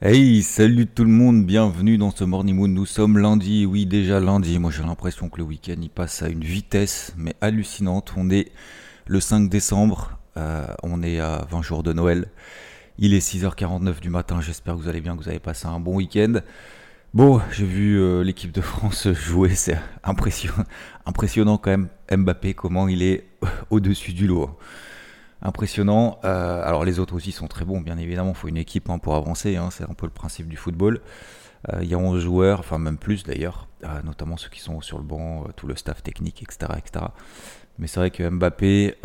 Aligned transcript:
Hey, 0.00 0.44
salut 0.44 0.86
tout 0.86 1.02
le 1.02 1.10
monde, 1.10 1.44
bienvenue 1.44 1.98
dans 1.98 2.12
ce 2.12 2.22
Morning 2.22 2.54
Moon. 2.54 2.68
Nous 2.68 2.86
sommes 2.86 3.18
lundi, 3.18 3.66
oui 3.66 3.84
déjà 3.84 4.20
lundi. 4.20 4.60
Moi 4.60 4.70
j'ai 4.70 4.84
l'impression 4.84 5.28
que 5.28 5.38
le 5.38 5.42
week-end 5.42 5.74
il 5.82 5.90
passe 5.90 6.22
à 6.22 6.28
une 6.28 6.44
vitesse 6.44 7.12
mais 7.16 7.34
hallucinante. 7.40 8.14
On 8.16 8.30
est 8.30 8.52
le 9.08 9.18
5 9.18 9.50
décembre, 9.50 10.16
euh, 10.36 10.68
on 10.84 11.02
est 11.02 11.18
à 11.18 11.48
20 11.50 11.62
jours 11.62 11.82
de 11.82 11.92
Noël. 11.92 12.28
Il 12.98 13.12
est 13.12 13.18
6h49 13.18 13.98
du 13.98 14.08
matin, 14.08 14.40
j'espère 14.40 14.76
que 14.76 14.78
vous 14.78 14.88
allez 14.88 15.00
bien, 15.00 15.16
que 15.16 15.22
vous 15.24 15.28
avez 15.28 15.40
passé 15.40 15.66
un 15.66 15.80
bon 15.80 15.96
week-end. 15.96 16.34
Bon, 17.12 17.40
j'ai 17.50 17.66
vu 17.66 17.98
euh, 17.98 18.22
l'équipe 18.22 18.52
de 18.52 18.60
France 18.60 19.08
jouer, 19.12 19.56
c'est 19.56 19.80
impressionnant, 20.04 20.64
impressionnant 21.06 21.58
quand 21.58 21.70
même 21.70 21.88
Mbappé, 22.08 22.54
comment 22.54 22.86
il 22.86 23.02
est 23.02 23.26
au-dessus 23.70 24.12
du 24.12 24.28
lot 24.28 24.56
impressionnant. 25.42 26.18
Euh, 26.24 26.62
alors 26.64 26.84
les 26.84 26.98
autres 26.98 27.14
aussi 27.14 27.32
sont 27.32 27.46
très 27.46 27.64
bons, 27.64 27.80
bien 27.80 27.98
évidemment, 27.98 28.30
il 28.30 28.36
faut 28.36 28.48
une 28.48 28.56
équipe 28.56 28.90
hein, 28.90 28.98
pour 28.98 29.14
avancer, 29.14 29.56
hein, 29.56 29.70
c'est 29.70 29.84
un 29.84 29.94
peu 29.94 30.06
le 30.06 30.12
principe 30.12 30.48
du 30.48 30.56
football. 30.56 31.00
Euh, 31.72 31.80
il 31.82 31.88
y 31.88 31.94
a 31.94 31.98
11 31.98 32.20
joueurs, 32.20 32.60
enfin 32.60 32.78
même 32.78 32.98
plus 32.98 33.24
d'ailleurs, 33.24 33.68
euh, 33.84 34.02
notamment 34.04 34.36
ceux 34.36 34.48
qui 34.48 34.60
sont 34.60 34.80
sur 34.80 34.98
le 34.98 35.04
banc, 35.04 35.46
tout 35.56 35.66
le 35.66 35.76
staff 35.76 36.02
technique, 36.02 36.42
etc. 36.42 36.72
etc. 36.76 37.06
Mais 37.78 37.86
c'est 37.86 38.00
vrai 38.00 38.10
que 38.10 38.28
Mbappé, 38.28 38.96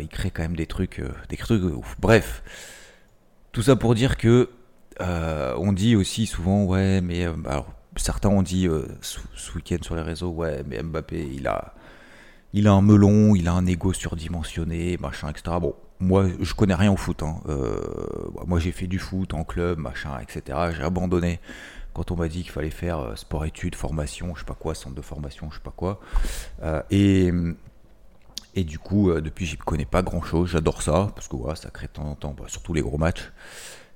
il 0.00 0.08
crée 0.08 0.30
quand 0.30 0.42
même 0.42 0.56
des 0.56 0.66
trucs, 0.66 1.02
des 1.28 1.36
trucs. 1.36 1.62
Bref, 2.00 2.42
tout 3.52 3.62
ça 3.62 3.76
pour 3.76 3.94
dire 3.94 4.16
que 4.16 4.48
on 4.98 5.72
dit 5.72 5.96
aussi 5.96 6.26
souvent, 6.26 6.64
ouais, 6.64 7.02
mais 7.02 7.24
alors 7.24 7.66
certains 7.96 8.30
ont 8.30 8.42
dit 8.42 8.66
ce, 9.02 9.18
week-end 9.54 9.82
sur 9.82 9.96
les 9.96 10.02
réseaux, 10.02 10.30
ouais, 10.30 10.62
mais 10.66 10.82
Mbappé, 10.82 11.28
il 11.34 11.46
a 11.46 11.74
il 12.52 12.68
a 12.68 12.72
un 12.72 12.82
melon, 12.82 13.34
il 13.34 13.48
a 13.48 13.52
un 13.52 13.66
ego 13.66 13.92
surdimensionné, 13.92 14.98
machin, 14.98 15.30
etc. 15.30 15.56
Bon, 15.60 15.74
moi, 16.02 16.26
je 16.40 16.52
connais 16.54 16.74
rien 16.74 16.92
au 16.92 16.96
foot. 16.96 17.22
Hein. 17.22 17.36
Euh, 17.48 17.80
moi, 18.46 18.58
j'ai 18.58 18.72
fait 18.72 18.88
du 18.88 18.98
foot 18.98 19.34
en 19.34 19.44
club, 19.44 19.78
machin, 19.78 20.18
etc. 20.20 20.58
J'ai 20.76 20.82
abandonné 20.82 21.40
quand 21.94 22.10
on 22.10 22.16
m'a 22.16 22.28
dit 22.28 22.42
qu'il 22.42 22.50
fallait 22.50 22.70
faire 22.70 22.98
euh, 22.98 23.16
sport-études, 23.16 23.74
formation, 23.76 24.34
je 24.34 24.40
sais 24.40 24.46
pas 24.46 24.54
quoi, 24.54 24.74
centre 24.74 24.96
de 24.96 25.02
formation, 25.02 25.48
je 25.50 25.56
sais 25.56 25.62
pas 25.62 25.72
quoi. 25.74 26.00
Euh, 26.62 26.82
et, 26.90 27.30
et 28.54 28.64
du 28.64 28.78
coup, 28.78 29.12
depuis, 29.12 29.46
j'y 29.46 29.56
connais 29.56 29.84
pas 29.84 30.02
grand-chose. 30.02 30.50
J'adore 30.50 30.82
ça, 30.82 31.12
parce 31.14 31.28
que 31.28 31.36
ça 31.54 31.70
crée 31.70 31.86
de 31.86 31.92
temps 31.92 32.10
en 32.10 32.14
temps, 32.16 32.34
bah, 32.36 32.46
surtout 32.48 32.74
les 32.74 32.82
gros 32.82 32.98
matchs. 32.98 33.30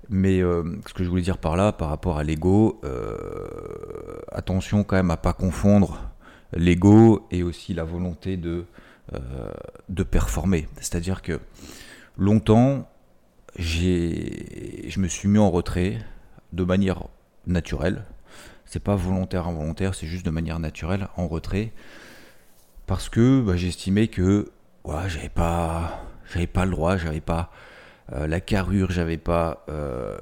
Mais 0.08 0.38
ce 0.38 0.94
que 0.94 1.02
je 1.02 1.08
voulais 1.08 1.22
dire 1.22 1.38
par 1.38 1.56
là, 1.56 1.72
par 1.72 1.88
rapport 1.88 2.18
à 2.18 2.22
l'ego, 2.22 2.80
attention 4.30 4.84
quand 4.84 4.94
même 4.94 5.10
à 5.10 5.16
pas 5.16 5.32
confondre 5.32 6.08
l'ego 6.52 7.26
et 7.32 7.42
aussi 7.42 7.74
la 7.74 7.82
volonté 7.82 8.36
de, 8.36 8.66
de 9.88 10.02
performer. 10.04 10.68
C'est-à-dire 10.76 11.22
que 11.22 11.40
longtemps, 12.16 12.88
je 13.58 14.98
me 14.98 15.08
suis 15.08 15.28
mis 15.28 15.38
en 15.38 15.50
retrait 15.50 15.98
de 16.52 16.64
manière 16.64 17.04
naturelle. 17.46 18.04
C'est 18.64 18.82
pas 18.82 18.96
volontaire, 18.96 19.46
involontaire, 19.46 19.94
c'est 19.94 20.06
juste 20.06 20.26
de 20.26 20.30
manière 20.30 20.58
naturelle, 20.58 21.08
en 21.16 21.28
retrait. 21.28 21.72
Parce 22.86 23.08
que 23.08 23.40
bah, 23.40 23.56
j'estimais 23.56 24.08
que 24.08 24.50
ouais, 24.84 25.08
j'avais 25.08 25.28
pas, 25.28 26.04
j'avais 26.32 26.46
pas 26.46 26.64
le 26.64 26.70
droit, 26.72 26.96
j'avais 26.96 27.20
pas 27.20 27.50
euh, 28.12 28.26
la 28.26 28.40
carrure, 28.40 28.90
j'avais 28.90 29.16
pas, 29.16 29.64
euh, 29.68 30.16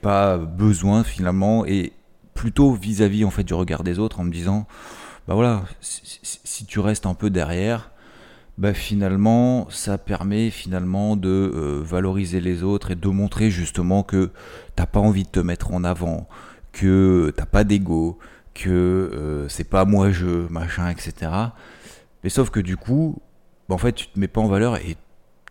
pas 0.00 0.38
besoin 0.38 1.04
finalement. 1.04 1.64
Et 1.66 1.92
plutôt 2.34 2.72
vis-à-vis 2.72 3.28
fait 3.30 3.44
du 3.44 3.54
regard 3.54 3.82
des 3.82 3.98
autres 3.98 4.20
en 4.20 4.24
me 4.24 4.32
disant 4.32 4.66
bah 5.28 5.34
voilà 5.34 5.64
si, 5.80 6.64
tu 6.64 6.80
restes 6.80 7.04
un 7.04 7.12
peu 7.12 7.28
derrière 7.28 7.90
bah 8.60 8.74
finalement 8.74 9.68
ça 9.70 9.98
permet 9.98 10.50
finalement 10.50 11.16
de 11.16 11.28
euh, 11.28 11.82
valoriser 11.82 12.40
les 12.40 12.62
autres 12.62 12.92
et 12.92 12.94
de 12.94 13.08
montrer 13.08 13.50
justement 13.50 14.04
que 14.04 14.30
t'as 14.76 14.86
pas 14.86 15.00
envie 15.00 15.24
de 15.24 15.30
te 15.30 15.40
mettre 15.40 15.72
en 15.72 15.82
avant 15.82 16.28
que 16.72 17.32
t'as 17.36 17.46
pas 17.46 17.64
d'ego 17.64 18.18
que 18.54 18.70
euh, 18.70 19.48
c'est 19.48 19.64
pas 19.64 19.84
moi 19.84 20.12
je 20.12 20.46
machin 20.52 20.88
etc 20.90 21.32
mais 22.22 22.30
sauf 22.30 22.50
que 22.50 22.60
du 22.60 22.76
coup 22.76 23.18
bah 23.68 23.74
en 23.74 23.78
fait 23.78 23.94
tu 23.94 24.06
te 24.06 24.20
mets 24.20 24.28
pas 24.28 24.40
en 24.40 24.48
valeur 24.48 24.76
et 24.76 24.96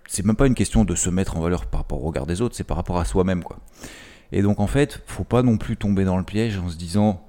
c'est 0.08 0.26
même 0.26 0.38
pas 0.38 0.48
une 0.48 0.56
question 0.56 0.86
de 0.86 0.96
se 0.96 1.10
mettre 1.10 1.36
en 1.36 1.42
valeur 1.42 1.66
par 1.66 1.82
rapport 1.82 2.02
au 2.04 2.08
regard 2.08 2.26
des 2.26 2.42
autres 2.42 2.56
c'est 2.56 2.64
par 2.64 2.78
rapport 2.78 3.00
à 3.00 3.06
soi-même 3.06 3.44
quoi 3.44 3.58
et 4.32 4.42
donc 4.42 4.60
en 4.60 4.68
fait, 4.68 5.02
faut 5.08 5.24
pas 5.24 5.42
non 5.42 5.58
plus 5.58 5.78
tomber 5.78 6.06
dans 6.06 6.18
le 6.18 6.24
piège 6.24 6.58
en 6.58 6.70
se 6.70 6.78
disant 6.78 7.26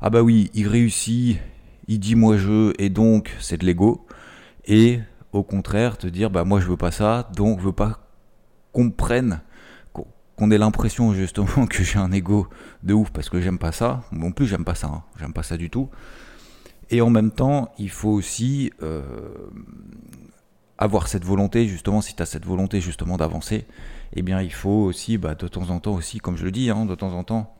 ah 0.00 0.10
bah 0.10 0.22
oui, 0.22 0.50
il 0.54 0.68
réussit, 0.68 1.38
il 1.88 1.98
dit 1.98 2.14
moi 2.14 2.36
je, 2.36 2.72
et 2.78 2.90
donc 2.90 3.34
c'est 3.40 3.58
de 3.58 3.66
l'ego. 3.66 4.06
Et 4.66 5.00
au 5.34 5.42
contraire, 5.42 5.98
te 5.98 6.06
dire 6.06 6.30
bah 6.30 6.44
moi 6.44 6.60
je 6.60 6.66
veux 6.66 6.76
pas 6.76 6.92
ça, 6.92 7.28
donc 7.36 7.58
je 7.60 7.64
veux 7.66 7.72
pas 7.72 7.98
qu'on 8.72 8.90
prenne, 8.90 9.40
qu'on 9.92 10.50
ait 10.50 10.58
l'impression 10.58 11.12
justement 11.12 11.66
que 11.70 11.82
j'ai 11.82 11.98
un 11.98 12.12
ego 12.12 12.48
de 12.82 12.94
ouf 12.94 13.10
parce 13.10 13.28
que 13.28 13.40
j'aime 13.40 13.58
pas 13.58 13.72
ça. 13.72 14.04
Non 14.12 14.32
plus 14.32 14.46
j'aime 14.46 14.64
pas 14.64 14.74
ça, 14.74 14.86
hein. 14.86 15.02
j'aime 15.18 15.32
pas 15.32 15.42
ça 15.42 15.56
du 15.56 15.70
tout. 15.70 15.90
Et 16.90 17.00
en 17.00 17.10
même 17.10 17.30
temps, 17.30 17.72
il 17.78 17.90
faut 17.90 18.10
aussi 18.10 18.70
euh, 18.82 19.02
avoir 20.78 21.08
cette 21.08 21.24
volonté, 21.24 21.66
justement, 21.66 22.00
si 22.00 22.14
tu 22.14 22.22
as 22.22 22.26
cette 22.26 22.44
volonté 22.44 22.80
justement 22.80 23.16
d'avancer, 23.16 23.66
eh 24.12 24.22
bien 24.22 24.40
il 24.40 24.52
faut 24.52 24.84
aussi, 24.84 25.18
bah, 25.18 25.34
de 25.34 25.48
temps 25.48 25.70
en 25.70 25.80
temps 25.80 25.94
aussi, 25.94 26.18
comme 26.18 26.36
je 26.36 26.44
le 26.44 26.52
dis, 26.52 26.70
hein, 26.70 26.84
de 26.86 26.94
temps 26.94 27.12
en 27.12 27.24
temps, 27.24 27.56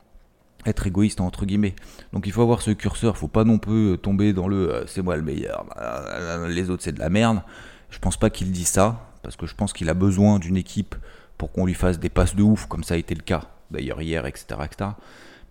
être 0.65 0.87
égoïste 0.87 1.21
entre 1.21 1.45
guillemets. 1.45 1.75
Donc 2.13 2.27
il 2.27 2.31
faut 2.31 2.41
avoir 2.41 2.61
ce 2.61 2.71
curseur, 2.71 3.17
faut 3.17 3.27
pas 3.27 3.43
non 3.43 3.57
plus 3.57 3.91
euh, 3.91 3.97
tomber 3.97 4.33
dans 4.33 4.47
le 4.47 4.73
euh, 4.73 4.87
c'est 4.87 5.01
moi 5.01 5.15
le 5.15 5.21
meilleur, 5.21 5.65
bah, 5.75 6.47
les 6.47 6.69
autres 6.69 6.83
c'est 6.83 6.93
de 6.93 6.99
la 6.99 7.09
merde. 7.09 7.41
Je 7.89 7.99
pense 7.99 8.17
pas 8.17 8.29
qu'il 8.29 8.51
dit 8.51 8.65
ça, 8.65 9.11
parce 9.23 9.35
que 9.35 9.45
je 9.45 9.55
pense 9.55 9.71
qu'il 9.73 9.89
a 9.89 9.93
besoin 9.93 10.39
d'une 10.39 10.57
équipe 10.57 10.95
pour 11.37 11.51
qu'on 11.51 11.65
lui 11.65 11.73
fasse 11.73 11.99
des 11.99 12.09
passes 12.09 12.35
de 12.35 12.43
ouf, 12.43 12.65
comme 12.65 12.83
ça 12.83 12.95
a 12.95 12.97
été 12.97 13.15
le 13.15 13.21
cas 13.21 13.43
d'ailleurs 13.71 14.01
hier, 14.01 14.25
etc. 14.25 14.45
etc. 14.63 14.91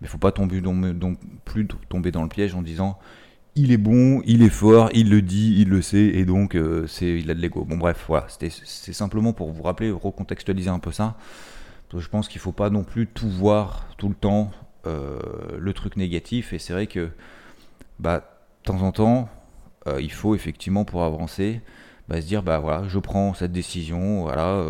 Mais 0.01 0.07
faut 0.07 0.17
pas 0.17 0.31
tomber, 0.31 0.61
donc 0.61 1.17
plus 1.45 1.67
tomber 1.89 2.11
dans 2.11 2.23
le 2.23 2.29
piège 2.29 2.53
en 2.53 2.61
disant 2.61 2.99
il 3.55 3.71
est 3.71 3.77
bon, 3.77 4.21
il 4.25 4.43
est 4.43 4.49
fort, 4.49 4.89
il 4.93 5.09
le 5.09 5.21
dit, 5.21 5.55
il 5.61 5.69
le 5.69 5.81
sait, 5.81 5.97
et 5.97 6.25
donc 6.25 6.55
euh, 6.55 6.85
c'est, 6.87 7.17
il 7.17 7.31
a 7.31 7.33
de 7.33 7.39
l'ego. 7.39 7.63
Bon 7.63 7.77
bref, 7.77 8.03
voilà, 8.07 8.27
c'est 8.27 8.93
simplement 8.93 9.31
pour 9.31 9.51
vous 9.51 9.63
rappeler, 9.63 9.91
recontextualiser 9.91 10.69
un 10.69 10.79
peu 10.79 10.91
ça. 10.91 11.15
je 11.95 12.07
pense 12.09 12.27
qu'il 12.27 12.39
ne 12.39 12.43
faut 12.43 12.51
pas 12.51 12.69
non 12.69 12.83
plus 12.83 13.07
tout 13.07 13.29
voir 13.29 13.87
tout 13.97 14.09
le 14.09 14.15
temps, 14.15 14.51
le 14.85 15.73
truc 15.73 15.97
négatif, 15.97 16.53
et 16.53 16.59
c'est 16.59 16.73
vrai 16.73 16.87
que 16.87 17.09
bah, 17.99 18.19
de 18.19 18.71
temps 18.71 18.81
en 18.81 18.91
temps, 18.91 19.29
euh, 19.87 20.01
il 20.01 20.11
faut 20.11 20.35
effectivement 20.35 20.85
pour 20.85 21.03
avancer, 21.03 21.61
bah, 22.07 22.21
se 22.21 22.27
dire, 22.27 22.43
bah 22.43 22.59
voilà, 22.59 22.87
je 22.87 22.99
prends 22.99 23.33
cette 23.33 23.51
décision, 23.51 24.23
voilà, 24.23 24.63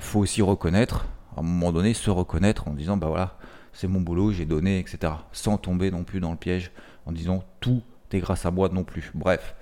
faut 0.00 0.20
aussi 0.20 0.42
reconnaître, 0.42 1.06
à 1.36 1.40
un 1.40 1.42
moment 1.42 1.72
donné, 1.72 1.94
se 1.94 2.10
reconnaître 2.10 2.68
en 2.68 2.72
disant, 2.72 2.96
bah 2.96 3.08
voilà, 3.08 3.36
c'est 3.72 3.88
mon 3.88 4.00
boulot, 4.00 4.32
j'ai 4.32 4.46
donné, 4.46 4.78
etc. 4.78 5.12
Sans 5.32 5.58
tomber 5.58 5.90
non 5.90 6.04
plus 6.04 6.20
dans 6.20 6.30
le 6.30 6.36
piège 6.36 6.72
en 7.06 7.12
disant 7.12 7.44
tout 7.60 7.82
est 8.12 8.18
grâce 8.18 8.46
à 8.46 8.50
moi 8.50 8.68
non 8.72 8.84
plus. 8.84 9.10
Bref. 9.14 9.54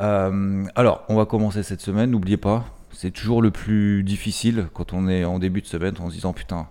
Euh, 0.00 0.64
alors, 0.74 1.04
on 1.08 1.16
va 1.16 1.26
commencer 1.26 1.62
cette 1.62 1.80
semaine. 1.80 2.10
N'oubliez 2.10 2.36
pas, 2.36 2.66
c'est 2.92 3.10
toujours 3.10 3.42
le 3.42 3.50
plus 3.50 4.04
difficile 4.04 4.68
quand 4.74 4.92
on 4.92 5.08
est 5.08 5.24
en 5.24 5.38
début 5.38 5.60
de 5.60 5.66
semaine 5.66 5.94
en 5.98 6.08
se 6.08 6.14
disant 6.14 6.32
putain, 6.32 6.68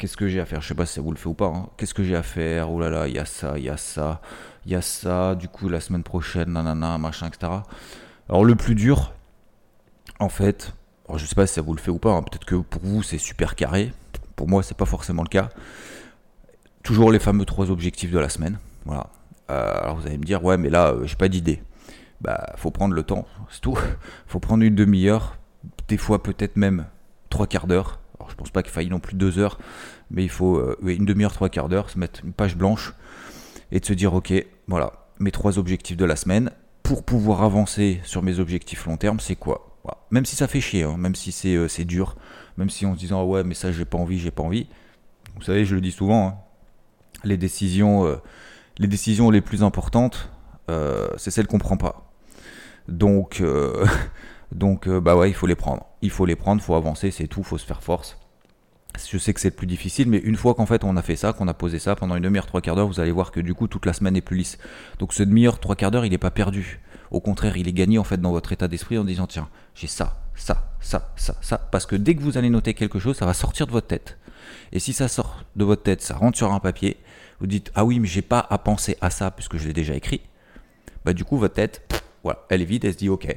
qu'est-ce 0.00 0.16
que 0.16 0.28
j'ai 0.28 0.40
à 0.40 0.46
faire? 0.46 0.62
Je 0.62 0.68
sais 0.68 0.74
pas 0.74 0.86
si 0.86 0.94
ça 0.94 1.02
vous 1.02 1.12
le 1.12 1.18
fait 1.18 1.28
ou 1.28 1.34
pas. 1.34 1.46
Hein. 1.46 1.68
Qu'est-ce 1.76 1.92
que 1.92 2.02
j'ai 2.02 2.16
à 2.16 2.22
faire? 2.22 2.72
Oh 2.72 2.80
là 2.80 2.88
là, 2.88 3.06
il 3.06 3.14
y 3.14 3.18
a 3.18 3.26
ça, 3.26 3.58
il 3.58 3.64
y 3.64 3.68
a 3.68 3.76
ça, 3.76 4.22
il 4.64 4.72
y 4.72 4.74
a 4.74 4.80
ça. 4.80 5.34
Du 5.34 5.48
coup, 5.48 5.68
la 5.68 5.78
semaine 5.78 6.02
prochaine, 6.02 6.52
nanana, 6.52 6.96
machin, 6.96 7.28
etc. 7.28 7.52
Alors, 8.28 8.44
le 8.44 8.56
plus 8.56 8.74
dur, 8.74 9.12
en 10.18 10.30
fait, 10.30 10.72
je 11.14 11.26
sais 11.26 11.34
pas 11.34 11.46
si 11.46 11.54
ça 11.54 11.60
vous 11.60 11.74
le 11.74 11.80
fait 11.80 11.90
ou 11.90 11.98
pas. 11.98 12.12
Hein. 12.12 12.22
Peut-être 12.22 12.46
que 12.46 12.56
pour 12.56 12.82
vous, 12.82 13.02
c'est 13.02 13.18
super 13.18 13.54
carré. 13.54 13.92
Pour 14.36 14.48
moi, 14.48 14.62
c'est 14.62 14.76
pas 14.76 14.86
forcément 14.86 15.22
le 15.22 15.28
cas. 15.28 15.50
Toujours 16.82 17.12
les 17.12 17.18
fameux 17.18 17.44
trois 17.44 17.70
objectifs 17.70 18.10
de 18.10 18.18
la 18.18 18.30
semaine. 18.30 18.58
Voilà. 18.86 19.08
Euh, 19.50 19.82
alors 19.82 19.96
vous 19.96 20.06
allez 20.06 20.16
me 20.16 20.24
dire, 20.24 20.42
ouais, 20.42 20.56
mais 20.56 20.70
là, 20.70 20.92
euh, 20.92 21.06
j'ai 21.06 21.16
pas 21.16 21.28
d'idée. 21.28 21.62
Bah, 22.22 22.54
faut 22.56 22.70
prendre 22.70 22.94
le 22.94 23.02
temps, 23.02 23.26
c'est 23.50 23.60
tout. 23.60 23.78
faut 24.26 24.40
prendre 24.40 24.62
une 24.62 24.74
demi-heure, 24.74 25.36
des 25.88 25.98
fois 25.98 26.22
peut-être 26.22 26.56
même 26.56 26.86
trois 27.28 27.46
quarts 27.46 27.66
d'heure. 27.66 27.99
Alors 28.20 28.30
je 28.30 28.36
pense 28.36 28.50
pas 28.50 28.62
qu'il 28.62 28.72
faille 28.72 28.88
non 28.88 29.00
plus 29.00 29.16
deux 29.16 29.38
heures, 29.38 29.58
mais 30.10 30.22
il 30.22 30.28
faut 30.28 30.58
euh, 30.58 30.76
une 30.86 31.04
demi-heure, 31.04 31.32
trois 31.32 31.48
quarts 31.48 31.68
d'heure, 31.68 31.90
se 31.90 31.98
mettre 31.98 32.24
une 32.24 32.32
page 32.32 32.56
blanche 32.56 32.94
et 33.72 33.80
de 33.80 33.84
se 33.84 33.92
dire, 33.92 34.14
ok, 34.14 34.32
voilà, 34.68 34.92
mes 35.18 35.30
trois 35.30 35.58
objectifs 35.58 35.96
de 35.96 36.04
la 36.04 36.16
semaine. 36.16 36.50
Pour 36.82 37.04
pouvoir 37.04 37.42
avancer 37.42 38.00
sur 38.04 38.22
mes 38.22 38.40
objectifs 38.40 38.86
long 38.86 38.96
terme, 38.96 39.20
c'est 39.20 39.36
quoi? 39.36 39.66
Même 40.10 40.24
si 40.24 40.36
ça 40.36 40.46
fait 40.46 40.60
chier, 40.60 40.82
hein, 40.82 40.96
même 40.98 41.14
si 41.14 41.32
c'est 41.32 41.84
dur, 41.84 42.16
même 42.56 42.70
si 42.70 42.84
on 42.84 42.94
se 42.94 42.98
disant, 42.98 43.24
ouais, 43.24 43.42
mais 43.42 43.54
ça, 43.54 43.72
j'ai 43.72 43.84
pas 43.84 43.98
envie, 43.98 44.18
j'ai 44.18 44.30
pas 44.30 44.42
envie. 44.42 44.68
Vous 45.36 45.42
savez, 45.42 45.64
je 45.64 45.74
le 45.74 45.80
dis 45.80 45.90
souvent, 45.92 46.28
hein, 46.28 46.34
les 47.24 47.36
décisions 47.36 48.20
les 48.80 48.86
décisions 48.86 49.30
les 49.30 49.42
plus 49.42 49.62
importantes, 49.62 50.30
euh, 50.70 51.08
c'est 51.18 51.30
celles 51.30 51.46
qu'on 51.46 51.58
prend 51.58 51.76
pas. 51.76 52.10
Donc, 52.88 53.42
euh, 53.42 53.86
donc 54.52 54.88
euh, 54.88 55.00
bah 55.00 55.16
ouais, 55.16 55.30
il 55.30 55.34
faut 55.34 55.46
les 55.46 55.54
prendre. 55.54 55.86
Il 56.02 56.10
faut 56.10 56.26
les 56.26 56.36
prendre, 56.36 56.60
il 56.60 56.64
faut 56.64 56.74
avancer, 56.74 57.10
c'est 57.10 57.26
tout, 57.26 57.42
faut 57.42 57.58
se 57.58 57.66
faire 57.66 57.82
force. 57.82 58.18
Je 59.08 59.18
sais 59.18 59.32
que 59.32 59.40
c'est 59.40 59.50
le 59.50 59.54
plus 59.54 59.66
difficile, 59.66 60.08
mais 60.08 60.18
une 60.18 60.36
fois 60.36 60.54
qu'en 60.54 60.66
fait 60.66 60.82
on 60.82 60.96
a 60.96 61.02
fait 61.02 61.16
ça, 61.16 61.32
qu'on 61.32 61.46
a 61.48 61.54
posé 61.54 61.78
ça 61.78 61.94
pendant 61.94 62.16
une 62.16 62.24
demi-heure, 62.24 62.46
trois 62.46 62.60
quarts 62.60 62.74
d'heure, 62.74 62.88
vous 62.88 63.00
allez 63.00 63.12
voir 63.12 63.30
que 63.30 63.40
du 63.40 63.54
coup 63.54 63.68
toute 63.68 63.86
la 63.86 63.92
semaine 63.92 64.16
est 64.16 64.20
plus 64.20 64.36
lisse. 64.36 64.58
Donc 64.98 65.12
ce 65.12 65.22
demi-heure, 65.22 65.60
trois 65.60 65.76
quarts 65.76 65.90
d'heure, 65.90 66.04
il 66.04 66.10
n'est 66.10 66.18
pas 66.18 66.32
perdu. 66.32 66.80
Au 67.10 67.20
contraire, 67.20 67.56
il 67.56 67.68
est 67.68 67.72
gagné 67.72 67.98
en 67.98 68.04
fait 68.04 68.20
dans 68.20 68.32
votre 68.32 68.52
état 68.52 68.68
d'esprit 68.68 68.98
en 68.98 69.04
disant 69.04 69.26
tiens, 69.26 69.48
j'ai 69.74 69.86
ça, 69.86 70.20
ça, 70.34 70.74
ça, 70.80 71.12
ça, 71.16 71.36
ça. 71.40 71.58
Parce 71.58 71.86
que 71.86 71.96
dès 71.96 72.14
que 72.14 72.20
vous 72.20 72.36
allez 72.36 72.50
noter 72.50 72.74
quelque 72.74 72.98
chose, 72.98 73.16
ça 73.16 73.26
va 73.26 73.34
sortir 73.34 73.66
de 73.66 73.72
votre 73.72 73.86
tête. 73.86 74.18
Et 74.72 74.80
si 74.80 74.92
ça 74.92 75.08
sort 75.08 75.44
de 75.56 75.64
votre 75.64 75.82
tête, 75.82 76.02
ça 76.02 76.16
rentre 76.16 76.36
sur 76.36 76.52
un 76.52 76.60
papier, 76.60 76.96
vous 77.40 77.46
dites 77.46 77.70
ah 77.74 77.84
oui 77.84 78.00
mais 78.00 78.08
j'ai 78.08 78.22
pas 78.22 78.44
à 78.50 78.58
penser 78.58 78.96
à 79.00 79.10
ça 79.10 79.30
puisque 79.30 79.56
je 79.56 79.66
l'ai 79.66 79.72
déjà 79.72 79.94
écrit, 79.94 80.20
bah 81.04 81.12
du 81.12 81.24
coup 81.24 81.38
votre 81.38 81.54
tête, 81.54 81.82
voilà, 82.22 82.44
elle 82.48 82.62
est 82.62 82.66
vide, 82.66 82.84
elle 82.84 82.92
se 82.92 82.98
dit 82.98 83.08
ok, 83.08 83.36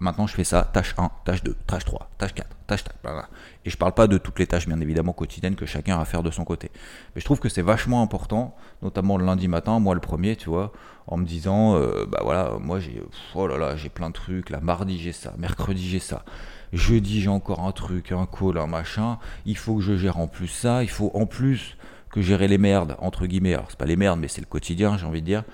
maintenant 0.00 0.26
je 0.26 0.34
fais 0.34 0.44
ça, 0.44 0.62
tâche 0.62 0.94
1, 0.96 1.10
tâche 1.24 1.42
2, 1.42 1.54
tâche 1.66 1.84
3, 1.84 2.10
tâche 2.18 2.34
4, 2.34 2.48
tâche 2.66 2.84
4. 2.84 2.96
Voilà. 3.02 3.28
Et 3.64 3.70
je 3.70 3.76
parle 3.76 3.92
pas 3.92 4.06
de 4.06 4.18
toutes 4.18 4.38
les 4.38 4.46
tâches 4.46 4.66
bien 4.66 4.80
évidemment 4.80 5.12
quotidiennes 5.12 5.56
que 5.56 5.66
chacun 5.66 5.98
a 5.98 6.00
à 6.00 6.04
faire 6.04 6.22
de 6.22 6.30
son 6.30 6.44
côté. 6.44 6.70
Mais 7.14 7.20
je 7.20 7.24
trouve 7.24 7.40
que 7.40 7.48
c'est 7.48 7.62
vachement 7.62 8.02
important, 8.02 8.56
notamment 8.82 9.16
le 9.16 9.24
lundi 9.24 9.48
matin, 9.48 9.78
moi 9.78 9.94
le 9.94 10.00
premier, 10.00 10.36
tu 10.36 10.48
vois, 10.48 10.72
en 11.06 11.16
me 11.16 11.24
disant, 11.24 11.76
euh, 11.76 12.06
bah 12.08 12.20
voilà, 12.22 12.52
moi 12.60 12.80
j'ai, 12.80 13.02
oh 13.34 13.48
j'ai 13.76 13.88
plein 13.88 14.08
de 14.08 14.14
trucs, 14.14 14.50
là, 14.50 14.60
mardi 14.60 14.98
j'ai 14.98 15.12
ça, 15.12 15.34
mercredi 15.38 15.88
j'ai 15.88 16.00
ça, 16.00 16.24
jeudi 16.72 17.20
j'ai 17.20 17.28
encore 17.28 17.60
un 17.60 17.72
truc, 17.72 18.12
un 18.12 18.26
call, 18.26 18.58
un 18.58 18.66
machin, 18.66 19.18
il 19.44 19.56
faut 19.56 19.76
que 19.76 19.82
je 19.82 19.96
gère 19.96 20.18
en 20.18 20.26
plus 20.26 20.48
ça, 20.48 20.82
il 20.82 20.90
faut 20.90 21.10
en 21.14 21.26
plus 21.26 21.76
que 22.10 22.22
gérer 22.22 22.48
les 22.48 22.58
merdes, 22.58 22.96
entre 22.98 23.26
guillemets, 23.26 23.54
alors 23.54 23.66
c'est 23.68 23.78
pas 23.78 23.84
les 23.84 23.96
merdes, 23.96 24.20
mais 24.20 24.28
c'est 24.28 24.40
le 24.40 24.46
quotidien, 24.46 24.96
j'ai 24.96 25.06
envie 25.06 25.20
de 25.20 25.26
dire, 25.26 25.44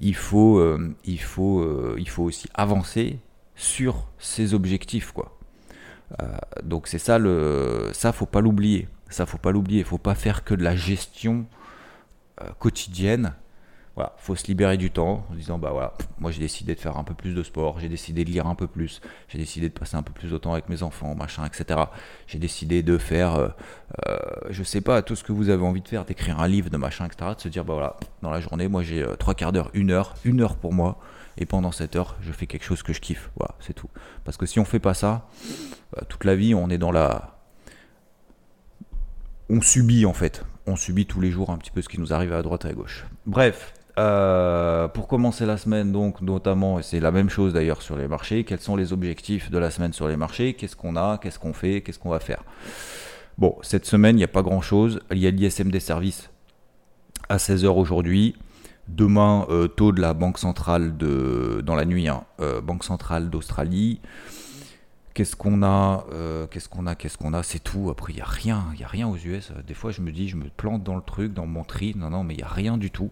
il 0.00 0.14
faut, 0.14 0.58
euh, 0.58 0.94
il, 1.04 1.20
faut, 1.20 1.60
euh, 1.60 1.96
il 1.98 2.08
faut 2.08 2.24
aussi 2.24 2.48
avancer 2.54 3.18
sur 3.58 4.08
ses 4.18 4.54
objectifs, 4.54 5.12
quoi. 5.12 5.38
donc 6.62 6.86
c'est 6.88 6.98
ça 6.98 7.18
le, 7.18 7.90
ça 7.92 8.12
faut 8.12 8.24
pas 8.24 8.40
l'oublier, 8.40 8.88
ça 9.10 9.26
faut 9.26 9.36
pas 9.36 9.50
l'oublier, 9.50 9.84
faut 9.84 9.98
pas 9.98 10.14
faire 10.14 10.44
que 10.44 10.54
de 10.54 10.64
la 10.64 10.74
gestion 10.74 11.44
quotidienne 12.58 13.34
voilà, 13.98 14.12
faut 14.18 14.36
se 14.36 14.46
libérer 14.46 14.76
du 14.76 14.92
temps 14.92 15.26
en 15.28 15.34
disant 15.34 15.58
bah 15.58 15.70
voilà, 15.72 15.92
moi 16.20 16.30
j'ai 16.30 16.38
décidé 16.38 16.76
de 16.76 16.78
faire 16.78 16.98
un 16.98 17.02
peu 17.02 17.14
plus 17.14 17.34
de 17.34 17.42
sport, 17.42 17.80
j'ai 17.80 17.88
décidé 17.88 18.24
de 18.24 18.30
lire 18.30 18.46
un 18.46 18.54
peu 18.54 18.68
plus, 18.68 19.00
j'ai 19.26 19.38
décidé 19.38 19.68
de 19.68 19.76
passer 19.76 19.96
un 19.96 20.04
peu 20.04 20.12
plus 20.12 20.30
de 20.30 20.38
temps 20.38 20.52
avec 20.52 20.68
mes 20.68 20.84
enfants, 20.84 21.16
machin, 21.16 21.44
etc. 21.44 21.80
J'ai 22.28 22.38
décidé 22.38 22.84
de 22.84 22.96
faire, 22.96 23.34
euh, 23.34 23.48
euh, 24.06 24.18
je 24.50 24.62
sais 24.62 24.82
pas, 24.82 25.02
tout 25.02 25.16
ce 25.16 25.24
que 25.24 25.32
vous 25.32 25.48
avez 25.48 25.64
envie 25.64 25.80
de 25.80 25.88
faire, 25.88 26.04
d'écrire 26.04 26.38
un 26.38 26.46
livre, 26.46 26.70
de 26.70 26.76
machin, 26.76 27.06
etc. 27.06 27.32
De 27.36 27.40
se 27.40 27.48
dire 27.48 27.64
bah 27.64 27.74
voilà, 27.74 27.96
dans 28.22 28.30
la 28.30 28.38
journée, 28.38 28.68
moi 28.68 28.84
j'ai 28.84 29.02
euh, 29.02 29.16
trois 29.16 29.34
quarts 29.34 29.50
d'heure, 29.50 29.68
une 29.74 29.90
heure, 29.90 30.14
une 30.24 30.42
heure 30.42 30.54
pour 30.54 30.72
moi, 30.72 31.00
et 31.38 31.46
pendant 31.46 31.72
cette 31.72 31.96
heure, 31.96 32.16
je 32.20 32.32
fais 32.32 32.46
quelque 32.46 32.64
chose 32.64 32.82
que 32.82 32.92
je 32.92 33.00
kiffe. 33.00 33.30
Voilà, 33.36 33.54
c'est 33.60 33.72
tout. 33.72 33.88
Parce 34.24 34.36
que 34.36 34.44
si 34.44 34.58
on 34.58 34.64
fait 34.64 34.80
pas 34.80 34.94
ça, 34.94 35.28
bah, 35.92 36.02
toute 36.08 36.24
la 36.24 36.34
vie, 36.34 36.54
on 36.54 36.68
est 36.68 36.78
dans 36.78 36.92
la, 36.92 37.38
on 39.48 39.60
subit 39.60 40.04
en 40.06 40.12
fait. 40.12 40.44
On 40.66 40.76
subit 40.76 41.06
tous 41.06 41.20
les 41.20 41.30
jours 41.30 41.50
un 41.50 41.56
petit 41.56 41.70
peu 41.70 41.80
ce 41.80 41.88
qui 41.88 41.98
nous 42.00 42.12
arrive 42.12 42.32
à 42.32 42.42
droite 42.42 42.64
et 42.64 42.68
à 42.68 42.72
gauche. 42.72 43.06
Bref, 43.24 43.72
euh, 43.98 44.86
pour 44.88 45.08
commencer 45.08 45.46
la 45.46 45.56
semaine, 45.56 45.92
donc 45.92 46.20
notamment, 46.20 46.78
et 46.78 46.82
c'est 46.82 47.00
la 47.00 47.10
même 47.10 47.30
chose 47.30 47.54
d'ailleurs 47.54 47.82
sur 47.82 47.96
les 47.96 48.06
marchés, 48.06 48.44
quels 48.44 48.60
sont 48.60 48.76
les 48.76 48.92
objectifs 48.92 49.50
de 49.50 49.58
la 49.58 49.70
semaine 49.70 49.92
sur 49.92 50.08
les 50.08 50.16
marchés? 50.16 50.54
Qu'est-ce 50.54 50.76
qu'on 50.76 50.96
a? 50.96 51.18
Qu'est-ce 51.18 51.38
qu'on 51.38 51.54
fait? 51.54 51.80
Qu'est-ce 51.80 51.98
qu'on 51.98 52.10
va 52.10 52.20
faire? 52.20 52.42
Bon, 53.38 53.56
cette 53.62 53.86
semaine, 53.86 54.16
il 54.16 54.18
n'y 54.18 54.24
a 54.24 54.28
pas 54.28 54.42
grand-chose. 54.42 55.00
Il 55.10 55.18
y 55.18 55.26
a 55.26 55.30
l'ISM 55.30 55.70
des 55.70 55.80
services 55.80 56.30
à 57.28 57.36
16h 57.36 57.68
aujourd'hui. 57.68 58.36
Demain, 58.88 59.46
euh, 59.50 59.68
taux 59.68 59.92
de 59.92 60.00
la 60.00 60.14
Banque 60.14 60.38
centrale 60.38 60.96
de, 60.96 61.62
dans 61.64 61.74
la 61.74 61.84
nuit, 61.84 62.08
hein, 62.08 62.24
euh, 62.40 62.60
Banque 62.60 62.84
centrale 62.84 63.30
d'Australie. 63.30 64.00
Qu'est-ce 65.14 65.34
qu'on 65.34 65.62
a 65.64 66.06
Qu'est-ce 66.50 66.68
qu'on 66.68 66.86
a 66.86 66.94
Qu'est-ce 66.94 67.18
qu'on 67.18 67.32
a? 67.32 67.42
C'est 67.42 67.58
tout. 67.58 67.90
Après, 67.90 68.12
il 68.12 68.16
n'y 68.16 68.22
a 68.22 68.26
rien. 68.26 68.66
Il 68.72 68.78
n'y 68.78 68.84
a 68.84 68.88
rien 68.88 69.08
aux 69.08 69.16
US. 69.16 69.52
Des 69.66 69.74
fois, 69.74 69.90
je 69.90 70.00
me 70.00 70.12
dis, 70.12 70.28
je 70.28 70.36
me 70.36 70.48
plante 70.48 70.84
dans 70.84 70.94
le 70.94 71.02
truc, 71.02 71.34
dans 71.34 71.46
mon 71.46 71.64
tri. 71.64 71.92
Non, 71.96 72.10
non, 72.10 72.22
mais 72.22 72.34
il 72.34 72.36
n'y 72.36 72.44
a 72.44 72.48
rien 72.48 72.78
du 72.78 72.92
tout 72.92 73.10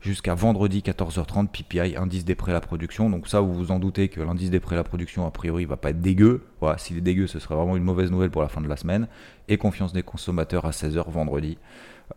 jusqu'à 0.00 0.34
vendredi 0.34 0.80
14h30, 0.80 1.48
PPI, 1.48 1.96
indice 1.96 2.24
des 2.24 2.34
prêts 2.34 2.52
à 2.52 2.54
la 2.54 2.60
production. 2.60 3.10
Donc 3.10 3.28
ça, 3.28 3.40
vous 3.40 3.52
vous 3.52 3.70
en 3.72 3.78
doutez 3.78 4.08
que 4.08 4.20
l'indice 4.20 4.50
des 4.50 4.60
prêts 4.60 4.76
à 4.76 4.78
la 4.78 4.84
production, 4.84 5.26
a 5.26 5.30
priori, 5.30 5.64
va 5.64 5.76
pas 5.76 5.90
être 5.90 6.00
dégueu. 6.00 6.44
Voilà, 6.60 6.78
s'il 6.78 6.96
est 6.98 7.02
dégueu, 7.02 7.26
ce 7.26 7.38
serait 7.38 7.54
vraiment 7.54 7.76
une 7.76 7.82
mauvaise 7.84 8.10
nouvelle 8.10 8.30
pour 8.30 8.42
la 8.42 8.48
fin 8.48 8.60
de 8.60 8.68
la 8.68 8.76
semaine. 8.76 9.08
Et 9.48 9.56
confiance 9.56 9.92
des 9.92 10.02
consommateurs 10.02 10.64
à 10.64 10.70
16h 10.70 11.10
vendredi. 11.10 11.58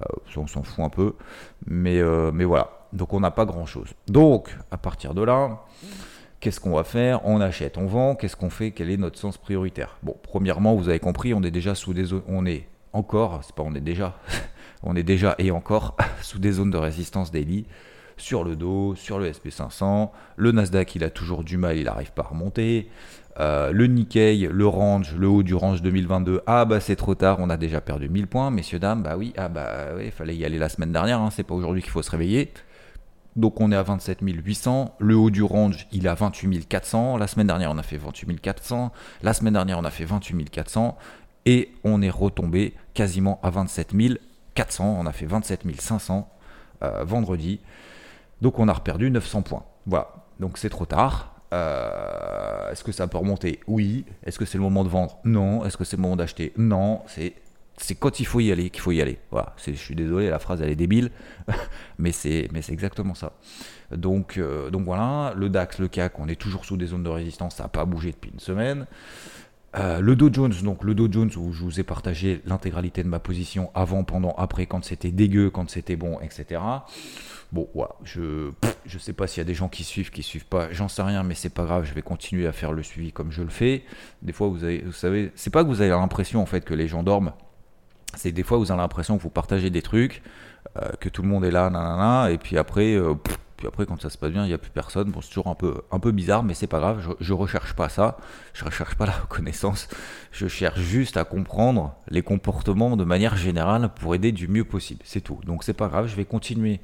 Euh, 0.01 0.05
on 0.37 0.47
s'en 0.47 0.63
fout 0.63 0.83
un 0.85 0.89
peu. 0.89 1.15
Euh, 1.69 2.31
mais 2.31 2.45
voilà. 2.45 2.80
Donc 2.93 3.13
on 3.13 3.19
n'a 3.19 3.31
pas 3.31 3.45
grand-chose. 3.45 3.89
Donc, 4.07 4.55
à 4.71 4.77
partir 4.77 5.13
de 5.13 5.23
là... 5.23 5.63
Qu'est-ce 6.41 6.59
qu'on 6.59 6.73
va 6.73 6.83
faire? 6.83 7.23
On 7.23 7.39
achète, 7.39 7.77
on 7.77 7.85
vend. 7.85 8.15
Qu'est-ce 8.15 8.35
qu'on 8.35 8.49
fait? 8.49 8.71
Quel 8.71 8.89
est 8.89 8.97
notre 8.97 9.19
sens 9.19 9.37
prioritaire? 9.37 9.97
Bon, 10.01 10.15
premièrement, 10.23 10.73
vous 10.73 10.89
avez 10.89 10.97
compris, 10.97 11.35
on 11.35 11.43
est 11.43 11.51
déjà 11.51 11.75
sous 11.75 11.93
des 11.93 12.15
on 12.27 12.47
est 12.47 12.67
encore, 12.93 13.41
c'est 13.43 13.53
pas 13.53 13.61
on 13.61 13.75
est 13.75 13.79
déjà, 13.79 14.17
on 14.83 14.95
est 14.95 15.03
déjà 15.03 15.35
et 15.37 15.51
encore 15.51 15.95
sous 16.23 16.39
des 16.39 16.53
zones 16.53 16.71
de 16.71 16.77
résistance 16.77 17.31
daily 17.31 17.67
sur 18.17 18.43
le 18.43 18.55
dos, 18.55 18.95
sur 18.95 19.19
le 19.19 19.29
SP500. 19.29 20.09
Le 20.35 20.51
Nasdaq, 20.51 20.95
il 20.95 21.03
a 21.03 21.11
toujours 21.11 21.43
du 21.43 21.57
mal, 21.57 21.77
il 21.77 21.85
n'arrive 21.85 22.11
pas 22.11 22.23
à 22.23 22.27
remonter. 22.29 22.89
Euh, 23.39 23.71
le 23.71 23.85
Nikkei, 23.85 24.49
le 24.51 24.67
range, 24.67 25.15
le 25.15 25.27
haut 25.27 25.43
du 25.43 25.53
range 25.53 25.83
2022, 25.83 26.41
ah 26.47 26.65
bah 26.65 26.79
c'est 26.79 26.95
trop 26.95 27.13
tard, 27.13 27.37
on 27.39 27.51
a 27.51 27.55
déjà 27.55 27.81
perdu 27.81 28.09
1000 28.09 28.27
points, 28.27 28.49
messieurs, 28.49 28.79
dames, 28.79 29.03
bah 29.03 29.15
oui, 29.15 29.31
ah 29.37 29.47
bah 29.47 29.89
il 30.03 30.11
fallait 30.11 30.35
y 30.35 30.43
aller 30.43 30.57
la 30.57 30.69
semaine 30.69 30.91
dernière, 30.91 31.21
hein, 31.21 31.29
c'est 31.31 31.43
pas 31.43 31.53
aujourd'hui 31.53 31.81
qu'il 31.81 31.91
faut 31.91 32.01
se 32.01 32.11
réveiller. 32.11 32.51
Donc 33.35 33.61
on 33.61 33.71
est 33.71 33.75
à 33.75 33.83
27 33.83 34.19
800, 34.21 34.95
le 34.99 35.15
haut 35.15 35.29
du 35.29 35.41
range 35.41 35.87
il 35.91 36.05
est 36.05 36.09
à 36.09 36.15
28 36.15 36.67
400, 36.67 37.17
la 37.17 37.27
semaine 37.27 37.47
dernière 37.47 37.71
on 37.71 37.77
a 37.77 37.83
fait 37.83 37.97
28 37.97 38.41
400, 38.41 38.91
la 39.23 39.33
semaine 39.33 39.53
dernière 39.53 39.79
on 39.79 39.85
a 39.85 39.89
fait 39.89 40.03
28 40.03 40.49
400, 40.49 40.97
et 41.45 41.71
on 41.83 42.01
est 42.01 42.09
retombé 42.09 42.73
quasiment 42.93 43.39
à 43.41 43.49
27 43.49 43.93
400, 44.53 44.97
on 44.99 45.05
a 45.05 45.13
fait 45.13 45.25
27 45.25 45.63
500 45.79 46.29
euh, 46.83 47.03
vendredi, 47.05 47.61
donc 48.41 48.59
on 48.59 48.67
a 48.67 48.73
reperdu 48.73 49.09
900 49.09 49.43
points. 49.43 49.63
Voilà, 49.85 50.09
donc 50.39 50.57
c'est 50.57 50.69
trop 50.69 50.85
tard. 50.85 51.31
Euh, 51.53 52.71
est-ce 52.71 52.83
que 52.83 52.91
ça 52.91 53.07
peut 53.07 53.17
remonter? 53.17 53.59
Oui. 53.67 54.05
Est-ce 54.23 54.39
que 54.39 54.45
c'est 54.45 54.57
le 54.57 54.63
moment 54.63 54.83
de 54.83 54.89
vendre? 54.89 55.19
Non. 55.25 55.65
Est-ce 55.65 55.77
que 55.77 55.83
c'est 55.83 55.97
le 55.97 56.01
moment 56.01 56.15
d'acheter? 56.15 56.53
Non. 56.57 57.01
C'est 57.07 57.33
c'est 57.81 57.95
quand 57.95 58.19
il 58.19 58.25
faut 58.25 58.39
y 58.39 58.51
aller 58.51 58.69
qu'il 58.69 58.81
faut 58.81 58.91
y 58.91 59.01
aller. 59.01 59.19
Voilà, 59.31 59.55
je 59.65 59.71
suis 59.73 59.95
désolé, 59.95 60.29
la 60.29 60.39
phrase 60.39 60.61
elle 60.61 60.69
est 60.69 60.75
débile, 60.75 61.11
mais 61.97 62.11
c'est 62.11 62.49
exactement 62.69 63.15
ça. 63.15 63.33
Donc 63.91 64.37
euh, 64.37 64.69
donc 64.69 64.85
voilà, 64.85 65.33
le 65.35 65.49
DAX, 65.49 65.79
le 65.79 65.87
CAC, 65.87 66.19
on 66.19 66.27
est 66.27 66.39
toujours 66.39 66.65
sous 66.65 66.77
des 66.77 66.87
zones 66.87 67.03
de 67.03 67.09
résistance, 67.09 67.55
ça 67.55 67.63
n'a 67.63 67.69
pas 67.69 67.85
bougé 67.85 68.11
depuis 68.11 68.31
une 68.31 68.39
semaine. 68.39 68.85
Euh, 69.77 70.01
le 70.01 70.17
Dow 70.17 70.29
Jones, 70.31 70.53
donc 70.63 70.83
le 70.83 70.93
Dow 70.93 71.09
Jones 71.09 71.31
où 71.37 71.53
je 71.53 71.63
vous 71.63 71.79
ai 71.79 71.83
partagé 71.83 72.41
l'intégralité 72.45 73.03
de 73.03 73.07
ma 73.07 73.19
position 73.19 73.71
avant, 73.73 74.03
pendant, 74.03 74.33
après, 74.37 74.65
quand 74.65 74.83
c'était 74.83 75.11
dégueu, 75.11 75.49
quand 75.49 75.69
c'était 75.69 75.95
bon, 75.95 76.19
etc. 76.19 76.61
Bon, 77.53 77.69
voilà, 77.73 77.95
je 78.03 78.51
je 78.85 78.97
sais 78.97 79.13
pas 79.13 79.27
s'il 79.27 79.39
y 79.39 79.41
a 79.41 79.45
des 79.45 79.53
gens 79.53 79.69
qui 79.69 79.83
suivent, 79.83 80.09
qui 80.09 80.23
suivent 80.23 80.45
pas, 80.45 80.71
j'en 80.71 80.87
sais 80.87 81.03
rien, 81.03 81.23
mais 81.23 81.35
c'est 81.35 81.53
pas 81.53 81.63
grave, 81.63 81.85
je 81.85 81.93
vais 81.93 82.01
continuer 82.01 82.47
à 82.47 82.51
faire 82.51 82.73
le 82.73 82.83
suivi 82.83 83.13
comme 83.13 83.31
je 83.31 83.43
le 83.43 83.49
fais. 83.49 83.83
Des 84.21 84.33
fois, 84.33 84.47
vous, 84.47 84.63
avez, 84.63 84.79
vous 84.79 84.91
savez, 84.91 85.31
c'est 85.35 85.51
pas 85.51 85.63
que 85.63 85.69
vous 85.69 85.81
avez 85.81 85.91
l'impression 85.91 86.41
en 86.41 86.45
fait 86.45 86.65
que 86.65 86.73
les 86.73 86.87
gens 86.87 87.03
dorment, 87.03 87.33
c'est 88.15 88.31
des 88.31 88.43
fois 88.43 88.57
vous 88.57 88.71
avez 88.71 88.81
l'impression 88.81 89.17
que 89.17 89.23
vous 89.23 89.29
partagez 89.29 89.69
des 89.69 89.81
trucs, 89.81 90.21
euh, 90.77 90.89
que 90.99 91.09
tout 91.09 91.21
le 91.21 91.27
monde 91.27 91.45
est 91.45 91.51
là, 91.51 91.69
nanana, 91.69 92.31
et 92.31 92.37
puis 92.37 92.57
après, 92.57 92.93
euh, 92.93 93.15
puis 93.61 93.67
après, 93.67 93.85
quand 93.85 94.01
ça 94.01 94.09
se 94.09 94.17
passe 94.17 94.31
bien, 94.31 94.43
il 94.43 94.47
n'y 94.47 94.55
a 94.55 94.57
plus 94.57 94.71
personne. 94.71 95.11
Bon, 95.11 95.21
c'est 95.21 95.29
toujours 95.29 95.45
un 95.45 95.53
peu, 95.53 95.83
un 95.91 95.99
peu 95.99 96.11
bizarre, 96.11 96.41
mais 96.41 96.55
c'est 96.55 96.65
pas 96.65 96.79
grave. 96.79 97.15
Je, 97.19 97.31
ne 97.31 97.37
recherche 97.37 97.75
pas 97.75 97.89
ça. 97.89 98.17
Je 98.55 98.65
recherche 98.65 98.95
pas 98.95 99.05
la 99.05 99.11
reconnaissance. 99.11 99.87
Je 100.31 100.47
cherche 100.47 100.79
juste 100.79 101.15
à 101.15 101.25
comprendre 101.25 101.93
les 102.07 102.23
comportements 102.23 102.97
de 102.97 103.03
manière 103.03 103.37
générale 103.37 103.89
pour 103.93 104.15
aider 104.15 104.31
du 104.31 104.47
mieux 104.47 104.63
possible. 104.65 105.01
C'est 105.03 105.21
tout. 105.21 105.39
Donc 105.45 105.63
c'est 105.63 105.75
pas 105.75 105.89
grave. 105.89 106.07
Je 106.07 106.15
vais 106.15 106.25
continuer 106.25 106.81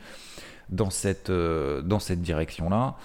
dans 0.69 0.89
cette, 0.89 1.29
euh, 1.29 1.81
dans 1.81 2.00
cette 2.00 2.21
direction-là. 2.21 2.95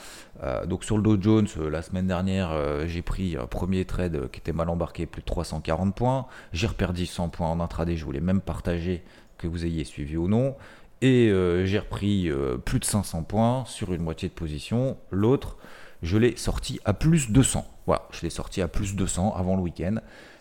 Euh, 0.42 0.66
donc 0.66 0.84
sur 0.84 0.96
le 0.96 1.02
Dow 1.02 1.20
Jones, 1.20 1.48
euh, 1.58 1.70
la 1.70 1.82
semaine 1.82 2.06
dernière, 2.06 2.52
j'ai 2.86 3.02
pris 3.02 3.36
un 3.36 3.46
premier 3.46 3.84
trade 3.84 4.28
qui 4.30 4.40
était 4.40 4.52
mal 4.52 4.68
embarqué, 4.68 5.06
plus 5.06 5.20
de 5.20 5.26
340 5.26 5.94
points. 5.94 6.26
J'ai 6.52 6.66
reperdu 6.66 7.06
100 7.06 7.28
points 7.28 7.48
en 7.48 7.60
intraday. 7.60 7.96
Je 7.96 8.04
voulais 8.04 8.20
même 8.20 8.40
partager 8.40 9.02
que 9.38 9.46
vous 9.46 9.64
ayez 9.64 9.84
suivi 9.84 10.16
ou 10.16 10.28
non. 10.28 10.56
Et 11.00 11.32
j'ai 11.64 11.80
repris 11.80 12.30
plus 12.64 12.78
de 12.78 12.84
500 12.84 13.24
points 13.24 13.64
sur 13.66 13.92
une 13.92 14.02
moitié 14.02 14.28
de 14.28 14.34
position. 14.34 14.96
L'autre, 15.10 15.56
je 16.02 16.16
l'ai 16.16 16.36
sorti 16.36 16.78
à 16.84 16.92
plus 16.92 17.28
de 17.28 17.32
200. 17.32 17.66
Voilà, 17.86 18.02
je 18.12 18.22
l'ai 18.22 18.30
sorti 18.30 18.62
à 18.62 18.68
plus 18.68 18.92
de 18.92 18.98
200 18.98 19.34
avant 19.36 19.56
le 19.56 19.62
week-end. 19.62 19.96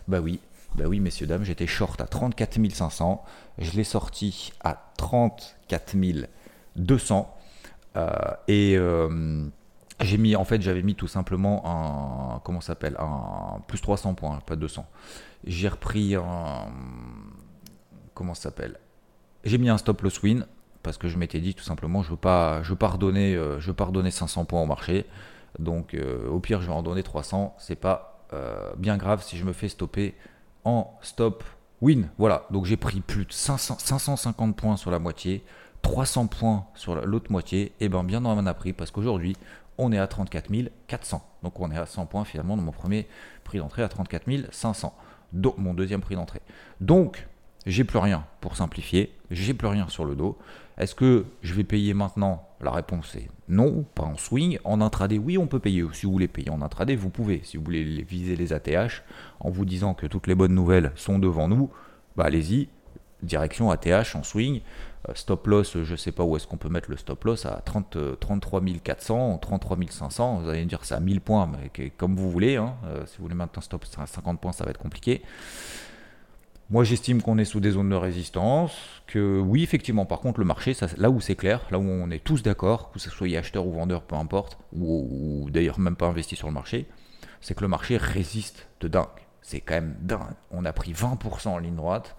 Bah 0.06 0.20
oui, 0.20 0.38
bah 0.76 0.84
oui, 0.86 1.00
messieurs, 1.00 1.26
dames, 1.26 1.44
j'étais 1.44 1.66
short 1.66 2.00
à 2.00 2.06
34 2.06 2.58
500. 2.72 3.24
Je 3.58 3.72
l'ai 3.72 3.84
sorti 3.84 4.52
à 4.62 4.92
34 4.96 5.96
200. 6.76 7.34
Euh, 7.96 8.08
et 8.48 8.78
j'ai 10.00 10.18
mis, 10.18 10.36
en 10.36 10.44
fait, 10.44 10.62
j'avais 10.62 10.82
mis 10.82 10.94
tout 10.94 11.08
simplement 11.08 11.62
un, 11.64 12.40
comment 12.40 12.60
s'appelle, 12.60 12.96
un 12.98 13.60
plus 13.66 13.80
300 13.80 14.14
points, 14.14 14.40
pas 14.46 14.56
200. 14.56 14.86
J'ai 15.44 15.68
repris 15.68 16.14
un, 16.14 16.66
comment 18.14 18.34
s'appelle, 18.34 18.78
j'ai 19.44 19.58
mis 19.58 19.68
un 19.68 19.78
stop 19.78 20.02
loss 20.02 20.22
win 20.22 20.46
parce 20.82 20.98
que 20.98 21.08
je 21.08 21.16
m'étais 21.16 21.40
dit 21.40 21.54
tout 21.54 21.64
simplement 21.64 22.02
je 22.02 22.10
veux 22.10 22.16
pas 22.16 22.62
je 22.62 22.72
veux 22.72 22.78
euh, 22.80 23.60
je 23.60 23.66
veux 23.66 23.74
pas 23.74 23.84
redonner 23.84 24.10
500 24.10 24.44
points 24.44 24.62
au 24.62 24.66
marché. 24.66 25.06
Donc 25.58 25.94
euh, 25.94 26.28
au 26.28 26.40
pire 26.40 26.60
je 26.60 26.66
vais 26.66 26.72
en 26.72 26.82
donner 26.82 27.02
300, 27.02 27.54
c'est 27.58 27.76
pas 27.76 28.26
euh, 28.32 28.72
bien 28.76 28.96
grave 28.96 29.22
si 29.22 29.36
je 29.36 29.44
me 29.44 29.52
fais 29.52 29.68
stopper 29.68 30.14
en 30.64 30.98
stop 31.02 31.44
win. 31.80 32.08
Voilà, 32.18 32.46
donc 32.50 32.64
j'ai 32.64 32.76
pris 32.76 33.00
plus 33.00 33.26
de 33.26 33.32
500, 33.32 33.78
550 33.78 34.56
points 34.56 34.76
sur 34.76 34.90
la 34.90 34.98
moitié, 34.98 35.44
300 35.82 36.26
points 36.28 36.66
sur 36.74 36.94
l'autre 37.06 37.30
moitié, 37.30 37.72
et 37.80 37.88
bien 37.88 38.04
bien 38.04 38.24
on 38.24 38.30
en 38.30 38.46
a 38.46 38.54
pris 38.54 38.72
parce 38.72 38.90
qu'aujourd'hui 38.90 39.36
on 39.78 39.92
est 39.92 39.98
à 39.98 40.06
34 40.06 40.50
400. 40.86 41.24
Donc 41.42 41.58
on 41.60 41.70
est 41.70 41.76
à 41.76 41.86
100 41.86 42.06
points 42.06 42.24
finalement 42.24 42.56
dans 42.56 42.62
mon 42.62 42.72
premier 42.72 43.06
prix 43.44 43.58
d'entrée 43.58 43.82
à 43.82 43.88
34 43.88 44.24
500. 44.50 44.94
Donc 45.32 45.58
mon 45.58 45.74
deuxième 45.74 46.00
prix 46.00 46.14
d'entrée. 46.14 46.40
Donc 46.80 47.26
j'ai 47.66 47.84
plus 47.84 47.98
rien 47.98 48.24
pour 48.40 48.56
simplifier, 48.56 49.12
j'ai 49.30 49.54
plus 49.54 49.68
rien 49.68 49.88
sur 49.88 50.04
le 50.04 50.14
dos. 50.14 50.38
Est-ce 50.78 50.94
que 50.94 51.26
je 51.42 51.54
vais 51.54 51.64
payer 51.64 51.94
maintenant? 51.94 52.48
La 52.60 52.70
réponse 52.70 53.14
est 53.14 53.28
non, 53.48 53.84
pas 53.94 54.04
en 54.04 54.16
swing. 54.16 54.58
En 54.64 54.80
intraday, 54.80 55.18
oui, 55.18 55.36
on 55.36 55.46
peut 55.46 55.58
payer. 55.58 55.84
Si 55.92 56.06
vous 56.06 56.12
voulez 56.12 56.28
payer 56.28 56.50
en 56.50 56.62
intraday, 56.62 56.96
vous 56.96 57.10
pouvez. 57.10 57.42
Si 57.44 57.56
vous 57.56 57.64
voulez 57.64 58.02
viser 58.02 58.34
les 58.34 58.52
ATH 58.52 59.02
en 59.40 59.50
vous 59.50 59.64
disant 59.64 59.94
que 59.94 60.06
toutes 60.06 60.26
les 60.26 60.34
bonnes 60.34 60.54
nouvelles 60.54 60.92
sont 60.96 61.18
devant 61.18 61.48
nous, 61.48 61.70
bah 62.16 62.24
allez-y, 62.24 62.68
direction 63.22 63.70
ATH 63.70 64.16
en 64.16 64.22
swing. 64.22 64.62
Euh, 65.08 65.12
stop 65.14 65.46
loss, 65.46 65.76
je 65.82 65.92
ne 65.92 65.96
sais 65.96 66.12
pas 66.12 66.22
où 66.22 66.36
est-ce 66.36 66.46
qu'on 66.46 66.56
peut 66.56 66.68
mettre 66.68 66.90
le 66.90 66.96
stop 66.96 67.24
loss 67.24 67.46
à 67.46 67.60
30, 67.64 68.18
33 68.20 68.62
400, 68.82 69.38
33 69.38 69.78
500. 69.88 70.40
Vous 70.42 70.48
allez 70.48 70.62
me 70.62 70.68
dire 70.68 70.84
c'est 70.84 70.94
à 70.94 71.00
1000 71.00 71.20
points, 71.20 71.50
mais 71.50 71.90
comme 71.90 72.16
vous 72.16 72.30
voulez. 72.30 72.56
Hein. 72.56 72.74
Euh, 72.86 73.04
si 73.06 73.18
vous 73.18 73.24
voulez 73.24 73.34
maintenant 73.34 73.62
stop 73.62 73.84
à 73.98 74.06
50 74.06 74.40
points, 74.40 74.52
ça 74.52 74.64
va 74.64 74.70
être 74.70 74.78
compliqué. 74.78 75.22
Moi, 76.72 76.84
j'estime 76.84 77.20
qu'on 77.20 77.36
est 77.36 77.44
sous 77.44 77.60
des 77.60 77.72
zones 77.72 77.90
de 77.90 77.96
résistance, 77.96 78.72
que 79.06 79.38
oui, 79.38 79.62
effectivement, 79.62 80.06
par 80.06 80.20
contre, 80.20 80.40
le 80.40 80.46
marché, 80.46 80.74
là 80.96 81.10
où 81.10 81.20
c'est 81.20 81.36
clair, 81.36 81.60
là 81.70 81.78
où 81.78 81.82
on 81.82 82.10
est 82.10 82.24
tous 82.24 82.42
d'accord, 82.42 82.90
que 82.92 82.98
ce 82.98 83.10
soit 83.10 83.28
acheteur 83.36 83.66
ou 83.66 83.72
vendeur, 83.72 84.00
peu 84.04 84.16
importe, 84.16 84.56
ou, 84.72 85.48
d'ailleurs 85.50 85.78
même 85.78 85.96
pas 85.96 86.06
investi 86.06 86.34
sur 86.34 86.46
le 86.46 86.54
marché, 86.54 86.86
c'est 87.42 87.54
que 87.54 87.60
le 87.60 87.68
marché 87.68 87.98
résiste 87.98 88.68
de 88.80 88.88
dingue. 88.88 89.06
C'est 89.42 89.60
quand 89.60 89.74
même 89.74 89.96
dingue. 90.00 90.32
On 90.50 90.64
a 90.64 90.72
pris 90.72 90.92
20% 90.92 91.48
en 91.48 91.58
ligne 91.58 91.74
droite, 91.74 92.16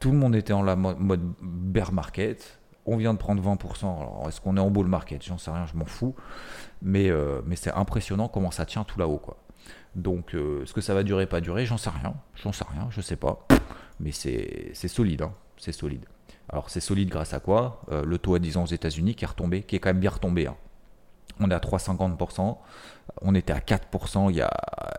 tout 0.00 0.10
le 0.10 0.16
monde 0.16 0.34
était 0.34 0.54
en 0.54 0.62
la 0.62 0.76
mode 0.76 1.20
bear 1.40 1.92
market, 1.92 2.58
on 2.86 2.96
vient 2.96 3.12
de 3.12 3.18
prendre 3.18 3.42
20%. 3.42 3.84
Alors, 3.84 4.24
est-ce 4.28 4.40
qu'on 4.40 4.56
est 4.56 4.60
en 4.60 4.70
bull 4.70 4.86
market? 4.86 5.22
J'en 5.22 5.38
sais 5.38 5.50
rien, 5.50 5.66
je 5.66 5.76
m'en 5.76 5.84
fous. 5.84 6.16
Mais, 6.82 7.10
euh, 7.10 7.42
mais 7.44 7.54
c'est 7.54 7.72
impressionnant 7.72 8.28
comment 8.28 8.50
ça 8.50 8.64
tient 8.64 8.84
tout 8.84 8.98
là-haut. 8.98 9.20
Donc, 9.94 10.34
euh, 10.34 10.62
est-ce 10.62 10.72
que 10.72 10.80
ça 10.80 10.94
va 10.94 11.02
durer, 11.02 11.26
pas 11.26 11.42
durer 11.42 11.66
J'en 11.66 11.76
sais 11.76 11.90
rien. 11.90 12.14
J'en 12.34 12.52
sais 12.52 12.64
rien, 12.72 12.88
je 12.90 13.02
sais 13.02 13.16
pas. 13.16 13.46
Mais 14.00 14.12
c'est 14.12 14.72
solide, 14.74 15.22
hein. 15.22 15.34
c'est 15.58 15.72
solide. 15.72 16.06
Alors, 16.48 16.70
c'est 16.70 16.80
solide 16.80 17.10
grâce 17.10 17.34
à 17.34 17.40
quoi? 17.40 17.82
Euh, 17.92 18.02
Le 18.04 18.18
taux 18.18 18.34
à 18.34 18.38
10 18.38 18.56
ans 18.56 18.62
aux 18.62 18.66
États-Unis 18.66 19.14
qui 19.14 19.24
est 19.24 19.28
retombé, 19.28 19.62
qui 19.62 19.76
est 19.76 19.78
quand 19.78 19.90
même 19.90 20.00
bien 20.00 20.10
retombé. 20.10 20.46
Hein. 20.46 20.56
On 21.38 21.50
est 21.50 21.54
à 21.54 21.58
3,50%. 21.58 22.56
On 23.22 23.34
était 23.34 23.52
à 23.52 23.60
4% 23.60 24.30
il 24.30 24.36
y 24.36 24.40
a, 24.42 24.50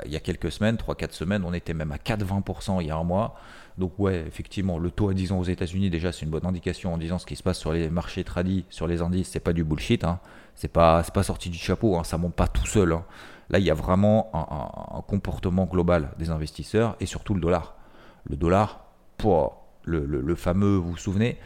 il 0.05 0.11
y 0.11 0.15
a 0.15 0.19
quelques 0.19 0.51
semaines, 0.51 0.75
3-4 0.75 1.11
semaines. 1.11 1.43
On 1.43 1.53
était 1.53 1.73
même 1.73 1.91
à 1.91 1.97
4,20% 1.97 2.81
il 2.81 2.87
y 2.87 2.91
a 2.91 2.95
un 2.95 3.03
mois. 3.03 3.35
Donc 3.77 3.97
ouais, 3.99 4.23
effectivement, 4.27 4.77
le 4.77 4.91
taux 4.91 5.09
à 5.09 5.13
10 5.13 5.31
ans 5.31 5.39
aux 5.39 5.43
États-Unis, 5.43 5.89
déjà, 5.89 6.11
c'est 6.11 6.25
une 6.25 6.31
bonne 6.31 6.45
indication 6.45 6.93
en 6.93 6.97
disant 6.97 7.19
ce 7.19 7.25
qui 7.25 7.35
se 7.35 7.43
passe 7.43 7.57
sur 7.57 7.71
les 7.71 7.89
marchés 7.89 8.23
tradis, 8.23 8.65
sur 8.69 8.87
les 8.87 9.01
indices, 9.01 9.29
c'est 9.29 9.39
pas 9.39 9.53
du 9.53 9.63
bullshit. 9.63 10.03
Hein. 10.03 10.19
C'est 10.55 10.67
pas, 10.67 11.03
pas 11.03 11.23
sorti 11.23 11.49
du 11.49 11.57
chapeau, 11.57 11.97
hein. 11.97 12.03
ça 12.03 12.17
monte 12.17 12.35
pas 12.35 12.47
tout 12.47 12.65
seul. 12.65 12.93
Hein. 12.93 13.05
Là, 13.49 13.59
il 13.59 13.65
y 13.65 13.71
a 13.71 13.73
vraiment 13.73 14.29
un, 14.33 15.01
comportement 15.01 15.65
global 15.65 16.11
des 16.17 16.29
investisseurs 16.29 16.95
et 16.99 17.05
surtout 17.05 17.33
le 17.33 17.41
dollar. 17.41 17.75
Le 18.23 18.37
dollar, 18.37 18.85
pour 19.17 19.65
le, 19.83 20.35
fameux, 20.35 20.77
vous 20.77 20.91
vous 20.91 20.97
souvenez, 20.97 21.37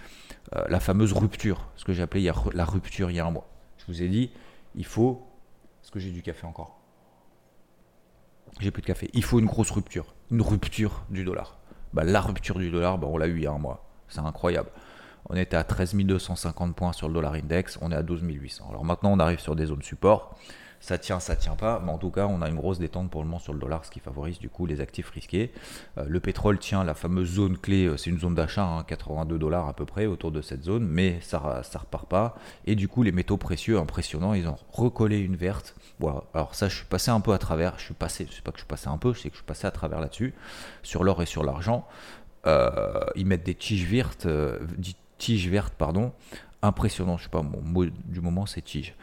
euh, 0.55 0.63
la 0.69 0.79
fameuse 0.79 1.13
rupture, 1.13 1.67
ce 1.75 1.83
que 1.83 1.93
j'ai 1.93 2.03
appelé 2.03 2.31
la 2.53 2.65
rupture 2.65 3.09
il 3.09 3.15
y 3.15 3.19
a 3.19 3.25
un 3.25 3.31
mois. 3.31 3.47
Je 3.79 3.85
vous 3.87 4.03
ai 4.03 4.07
dit, 4.07 4.31
il 4.75 4.85
faut. 4.85 5.27
Est-ce 5.83 5.91
que 5.91 5.99
j'ai 5.99 6.11
du 6.11 6.21
café 6.21 6.45
encore? 6.45 6.79
J'ai 8.59 8.71
plus 8.71 8.81
de 8.81 8.87
café. 8.87 9.09
Il 9.13 9.23
faut 9.23 9.39
une 9.39 9.45
grosse 9.45 9.71
rupture, 9.71 10.13
une 10.29 10.41
rupture 10.41 11.05
du 11.09 11.23
dollar. 11.23 11.57
Bah, 11.95 12.03
la 12.03 12.19
rupture 12.19 12.59
du 12.59 12.69
dollar, 12.69 12.97
bah, 12.97 13.07
on 13.09 13.17
l'a 13.17 13.25
eu 13.27 13.37
il 13.37 13.43
y 13.43 13.47
a 13.47 13.51
un 13.51 13.57
mois. 13.57 13.85
C'est 14.09 14.19
incroyable. 14.19 14.69
On 15.29 15.35
était 15.37 15.55
à 15.55 15.63
13 15.63 15.95
250 15.95 16.75
points 16.75 16.91
sur 16.91 17.07
le 17.07 17.13
dollar 17.13 17.33
index, 17.33 17.79
on 17.81 17.89
est 17.89 17.95
à 17.95 18.03
12 18.03 18.21
800. 18.21 18.67
Alors 18.69 18.83
maintenant, 18.83 19.13
on 19.13 19.19
arrive 19.19 19.39
sur 19.39 19.55
des 19.55 19.67
zones 19.67 19.81
support 19.81 20.35
ça 20.79 20.97
tient, 20.97 21.19
ça 21.19 21.35
tient 21.35 21.55
pas, 21.55 21.81
mais 21.83 21.91
en 21.91 21.97
tout 21.97 22.11
cas, 22.11 22.27
on 22.27 22.41
a 22.41 22.49
une 22.49 22.55
grosse 22.55 22.79
détente 22.79 23.09
pour 23.09 23.21
le 23.21 23.27
moment 23.27 23.39
sur 23.39 23.53
le 23.53 23.59
dollar, 23.59 23.85
ce 23.85 23.91
qui 23.91 23.99
favorise 23.99 24.39
du 24.39 24.49
coup 24.49 24.65
les 24.65 24.81
actifs 24.81 25.09
risqués. 25.09 25.51
Euh, 25.97 26.05
le 26.07 26.19
pétrole 26.19 26.59
tient 26.59 26.83
la 26.83 26.93
fameuse 26.93 27.35
zone 27.35 27.57
clé, 27.57 27.85
euh, 27.85 27.97
c'est 27.97 28.09
une 28.09 28.19
zone 28.19 28.35
d'achat, 28.35 28.83
82 28.87 29.35
hein, 29.35 29.37
dollars 29.37 29.67
à 29.67 29.73
peu 29.73 29.85
près 29.85 30.05
autour 30.05 30.31
de 30.31 30.41
cette 30.41 30.63
zone, 30.63 30.87
mais 30.87 31.19
ça, 31.21 31.61
ça 31.63 31.79
repart 31.79 32.07
pas. 32.07 32.35
Et 32.65 32.75
du 32.75 32.87
coup, 32.87 33.03
les 33.03 33.11
métaux 33.11 33.37
précieux, 33.37 33.79
impressionnants, 33.79 34.33
ils 34.33 34.47
ont 34.47 34.57
recollé 34.71 35.19
une 35.19 35.35
verte. 35.35 35.75
Alors 36.33 36.55
ça, 36.55 36.67
je 36.67 36.75
suis 36.75 36.85
passé 36.85 37.11
un 37.11 37.19
peu 37.19 37.33
à 37.33 37.37
travers. 37.37 37.77
Je 37.79 37.85
suis 37.85 37.93
passé, 37.93 38.27
je 38.29 38.35
sais 38.35 38.41
pas 38.41 38.51
que 38.51 38.57
je 38.57 38.63
suis 38.63 38.67
passé 38.67 38.87
un 38.87 38.97
peu, 38.97 39.13
c'est 39.13 39.29
que 39.29 39.35
je 39.35 39.39
suis 39.39 39.45
passé 39.45 39.67
à 39.67 39.71
travers 39.71 39.99
là-dessus, 39.99 40.33
sur 40.83 41.03
l'or 41.03 41.21
et 41.21 41.25
sur 41.25 41.43
l'argent. 41.43 41.87
Euh, 42.47 43.03
ils 43.15 43.25
mettent 43.25 43.45
des 43.45 43.55
tiges 43.55 43.85
vertes, 43.85 44.27
tiges 45.17 45.47
vertes 45.49 45.73
pardon, 45.75 46.13
impressionnant. 46.65 47.17
Je 47.17 47.23
sais 47.23 47.29
pas, 47.29 47.41
mon 47.41 47.61
mot 47.61 47.85
du 47.85 48.21
moment, 48.21 48.45
c'est 48.45 48.61
tige. 48.61 48.95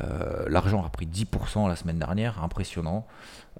Euh, 0.00 0.44
l'argent 0.48 0.84
a 0.84 0.88
pris 0.88 1.06
10% 1.06 1.68
la 1.68 1.76
semaine 1.76 1.98
dernière, 1.98 2.42
impressionnant. 2.42 3.06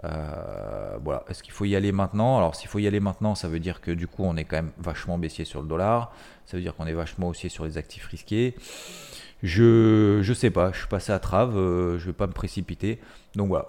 Euh, 0.05 0.99
voilà. 1.03 1.25
Est-ce 1.29 1.43
qu'il 1.43 1.53
faut 1.53 1.65
y 1.65 1.77
aller 1.77 1.93
maintenant? 1.93 2.37
Alors, 2.39 2.55
s'il 2.55 2.69
faut 2.69 2.79
y 2.79 2.87
aller 2.87 3.01
maintenant, 3.01 3.35
ça 3.35 3.49
veut 3.49 3.61
dire 3.61 3.81
que 3.81 3.91
du 3.91 4.07
coup, 4.07 4.25
on 4.25 4.37
est 4.37 4.45
quand 4.45 4.57
même 4.57 4.73
vachement 4.79 5.19
baissier 5.19 5.45
sur 5.45 5.63
le 5.63 5.69
dollar. 5.69 6.13
Ça 6.45 6.57
veut 6.57 6.63
dire 6.63 6.75
qu'on 6.75 6.87
est 6.87 6.95
vachement 6.95 7.29
haussier 7.29 7.49
sur 7.49 7.65
les 7.65 7.79
actifs 7.79 8.07
risqués. 8.07 8.55
Je 9.43 10.21
je 10.23 10.33
sais 10.33 10.51
pas, 10.51 10.73
je 10.73 10.79
suis 10.79 10.89
passé 10.89 11.13
à 11.13 11.19
trave, 11.19 11.57
euh, 11.57 11.99
je 11.99 12.07
vais 12.07 12.13
pas 12.13 12.27
me 12.27 12.33
précipiter. 12.33 13.01
Donc 13.35 13.49
voilà. 13.49 13.67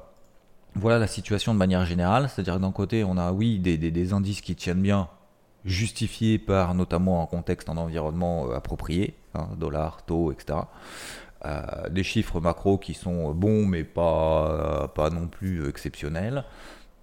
Voilà 0.76 1.00
la 1.00 1.08
situation 1.08 1.54
de 1.54 1.60
manière 1.60 1.86
générale. 1.86 2.30
C'est-à-dire 2.30 2.56
que 2.56 2.62
d'un 2.62 2.72
côté, 2.72 3.04
on 3.04 3.18
a 3.18 3.32
oui 3.32 3.60
des, 3.60 3.78
des 3.78 4.14
indices 4.14 4.42
qui 4.42 4.56
tiennent 4.56 4.82
bien, 4.82 5.10
justifiés 5.66 6.38
par 6.38 6.76
notamment 6.76 7.22
un 7.22 7.26
contexte, 7.26 7.70
un 7.70 7.78
environnement 7.78 8.52
approprié, 8.52 9.16
Hein, 9.38 9.50
dollars, 9.58 10.04
taux, 10.06 10.32
etc. 10.32 10.60
Euh, 11.46 11.90
des 11.90 12.04
chiffres 12.04 12.40
macro 12.40 12.80
qui 12.80 12.96
sont 12.96 13.32
bons 13.32 13.66
mais 13.66 13.84
pas, 13.84 14.92
pas 14.96 15.10
non 15.10 15.28
plus 15.28 15.68
exceptionnels. 15.70 16.44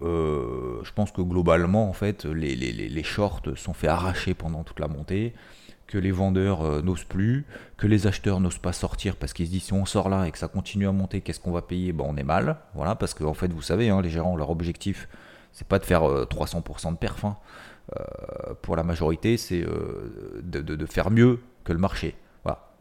Euh, 0.03 0.81
je 0.83 0.93
pense 0.93 1.13
que 1.13 1.23
globalement, 1.23 1.89
en 1.89 1.93
fait, 1.93 2.25
les, 2.25 2.57
les, 2.57 2.73
les, 2.73 3.03
shorts 3.05 3.43
sont 3.55 3.73
fait 3.73 3.87
arracher 3.87 4.35
pendant 4.35 4.65
toute 4.65 4.81
la 4.81 4.89
montée, 4.89 5.35
que 5.87 5.99
les 5.99 6.11
vendeurs 6.11 6.63
euh, 6.63 6.83
n'osent 6.83 7.05
plus, 7.05 7.47
que 7.77 7.87
les 7.87 8.07
acheteurs 8.09 8.41
n'osent 8.41 8.59
pas 8.59 8.73
sortir 8.73 9.17
parce 9.17 9.33
qu'ils 9.33 9.47
se 9.47 9.53
disent 9.53 9.65
si 9.65 9.73
on 9.73 9.87
sort 9.87 10.09
là 10.09 10.27
et 10.27 10.33
que 10.33 10.39
ça 10.39 10.49
continue 10.49 10.89
à 10.89 10.93
monter, 10.93 11.21
qu'est-ce 11.21 11.41
qu'on 11.41 11.53
va 11.53 11.63
payer? 11.63 11.93
Ben, 11.93 12.05
On 12.07 12.17
est 12.17 12.25
mal. 12.25 12.57
Voilà, 12.75 12.97
parce 12.97 13.15
qu'en 13.15 13.27
en 13.27 13.35
fait, 13.35 13.53
vous 13.53 13.63
savez, 13.63 13.89
hein, 13.89 14.03
les 14.03 14.11
gérants, 14.11 14.37
leur 14.37 14.51
objectif, 14.51 15.09
c'est 15.53 15.69
pas 15.69 15.79
de 15.79 15.85
faire 15.85 16.03
300% 16.03 16.93
de 16.93 16.97
perf. 16.97 17.25
Hein. 17.25 17.37
pour 18.63 18.75
la 18.75 18.83
majorité, 18.83 19.37
c'est 19.37 19.65
de, 20.43 20.87
faire 20.87 21.13
mieux 21.13 21.41
que 21.63 21.73
le 21.73 21.79
marché. 21.79 22.17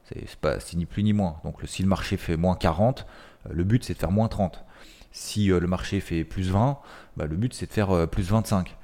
C'est 0.06 0.36
pas 0.36 0.58
ni 0.76 0.86
plus 0.86 1.04
ni 1.04 1.14
moins. 1.14 1.38
Donc 1.44 1.60
si 1.66 1.82
le 1.82 1.88
marché 1.88 2.18
fait 2.18 2.36
moins 2.36 2.56
40, 2.56 3.06
euh, 3.48 3.50
le 3.54 3.64
but 3.64 3.84
c'est 3.84 3.94
de 3.94 4.00
faire 4.00 4.12
moins 4.12 4.28
30. 4.28 4.64
Si 5.12 5.52
euh, 5.52 5.60
le 5.60 5.68
marché 5.68 6.00
fait 6.00 6.24
plus 6.24 6.50
20, 6.52 6.78
bah, 7.18 7.26
le 7.26 7.36
but 7.36 7.54
c'est 7.54 7.68
de 7.68 7.74
faire 7.74 7.92
euh, 7.92 8.08
plus 8.08 8.30
25. 8.30 8.76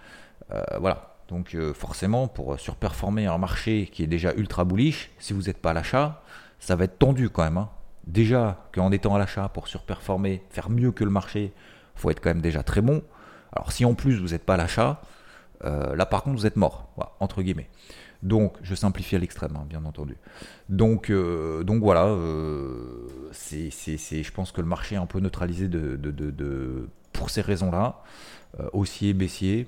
voilà. 0.79 1.05
Donc 1.27 1.55
forcément, 1.75 2.27
pour 2.27 2.59
surperformer 2.59 3.27
un 3.27 3.37
marché 3.37 3.87
qui 3.91 4.01
est 4.01 4.07
déjà 4.07 4.33
ultra 4.33 4.65
bullish, 4.65 5.11
si 5.19 5.33
vous 5.33 5.43
n'êtes 5.43 5.59
pas 5.59 5.69
à 5.69 5.73
l'achat, 5.73 6.23
ça 6.57 6.75
va 6.75 6.85
être 6.85 6.97
tendu 6.97 7.29
quand 7.29 7.43
même. 7.43 7.57
Hein. 7.57 7.69
Déjà 8.07 8.65
qu'en 8.73 8.91
étant 8.91 9.13
à 9.13 9.19
l'achat, 9.19 9.47
pour 9.47 9.67
surperformer, 9.67 10.41
faire 10.49 10.71
mieux 10.71 10.91
que 10.91 11.03
le 11.03 11.11
marché, 11.11 11.53
faut 11.93 12.09
être 12.09 12.19
quand 12.19 12.31
même 12.31 12.41
déjà 12.41 12.63
très 12.63 12.81
bon. 12.81 13.03
Alors 13.51 13.71
si 13.71 13.85
en 13.85 13.93
plus 13.93 14.19
vous 14.19 14.29
n'êtes 14.29 14.43
pas 14.43 14.55
à 14.55 14.57
l'achat, 14.57 15.01
là 15.63 16.07
par 16.07 16.23
contre 16.23 16.35
vous 16.35 16.47
êtes 16.47 16.55
mort, 16.55 16.89
entre 17.19 17.43
guillemets. 17.43 17.69
Donc, 18.21 18.57
je 18.61 18.75
simplifie 18.75 19.15
à 19.15 19.19
l'extrême, 19.19 19.55
hein, 19.55 19.65
bien 19.67 19.85
entendu. 19.85 20.17
Donc, 20.67 21.09
euh, 21.09 21.63
donc 21.63 21.81
voilà, 21.81 22.05
euh, 22.05 23.07
c'est, 23.31 23.69
je 23.69 24.31
pense 24.31 24.51
que 24.51 24.59
le 24.59 24.67
marché 24.67 24.95
est 24.95 24.97
un 24.97 25.05
peu 25.05 25.19
neutralisé 25.19 25.69
de, 25.69 26.89
pour 27.13 27.29
ces 27.29 27.41
raisons-là, 27.41 28.03
euh, 28.59 28.69
haussier, 28.73 29.13
baissier. 29.13 29.67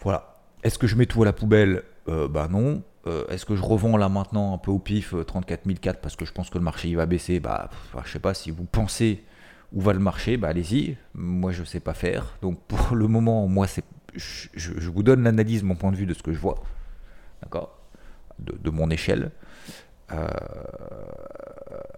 Voilà. 0.00 0.38
Est-ce 0.62 0.78
que 0.78 0.86
je 0.86 0.96
mets 0.96 1.06
tout 1.06 1.22
à 1.22 1.26
la 1.26 1.32
poubelle? 1.32 1.82
Bah 2.06 2.48
non. 2.50 2.82
Est-ce 3.28 3.44
que 3.44 3.54
je 3.54 3.62
revends 3.62 3.98
là 3.98 4.08
maintenant 4.08 4.54
un 4.54 4.58
peu 4.58 4.70
au 4.70 4.78
pif 4.78 5.14
34 5.26 5.66
004 5.80 6.00
parce 6.00 6.16
que 6.16 6.24
je 6.24 6.32
pense 6.32 6.48
que 6.48 6.56
le 6.56 6.64
marché 6.64 6.94
va 6.94 7.04
baisser? 7.04 7.38
Bah, 7.38 7.68
je 8.02 8.10
sais 8.10 8.18
pas 8.18 8.32
si 8.32 8.50
vous 8.50 8.64
pensez 8.64 9.24
où 9.72 9.80
va 9.82 9.92
le 9.92 9.98
marché, 9.98 10.38
bah 10.38 10.48
allez-y. 10.48 10.96
Moi, 11.14 11.52
je 11.52 11.64
sais 11.64 11.80
pas 11.80 11.92
faire. 11.92 12.38
Donc, 12.40 12.58
pour 12.66 12.94
le 12.94 13.08
moment, 13.08 13.46
moi, 13.46 13.66
c'est, 13.66 13.84
je 14.14 14.90
vous 14.90 15.02
donne 15.02 15.22
l'analyse, 15.22 15.62
mon 15.62 15.74
point 15.74 15.92
de 15.92 15.96
vue 15.96 16.06
de 16.06 16.14
ce 16.14 16.22
que 16.22 16.32
je 16.32 16.38
vois 16.38 16.62
d'accord 17.44 17.84
de, 18.38 18.70
mon 18.70 18.90
échelle. 18.90 19.30
Euh, 20.12 20.28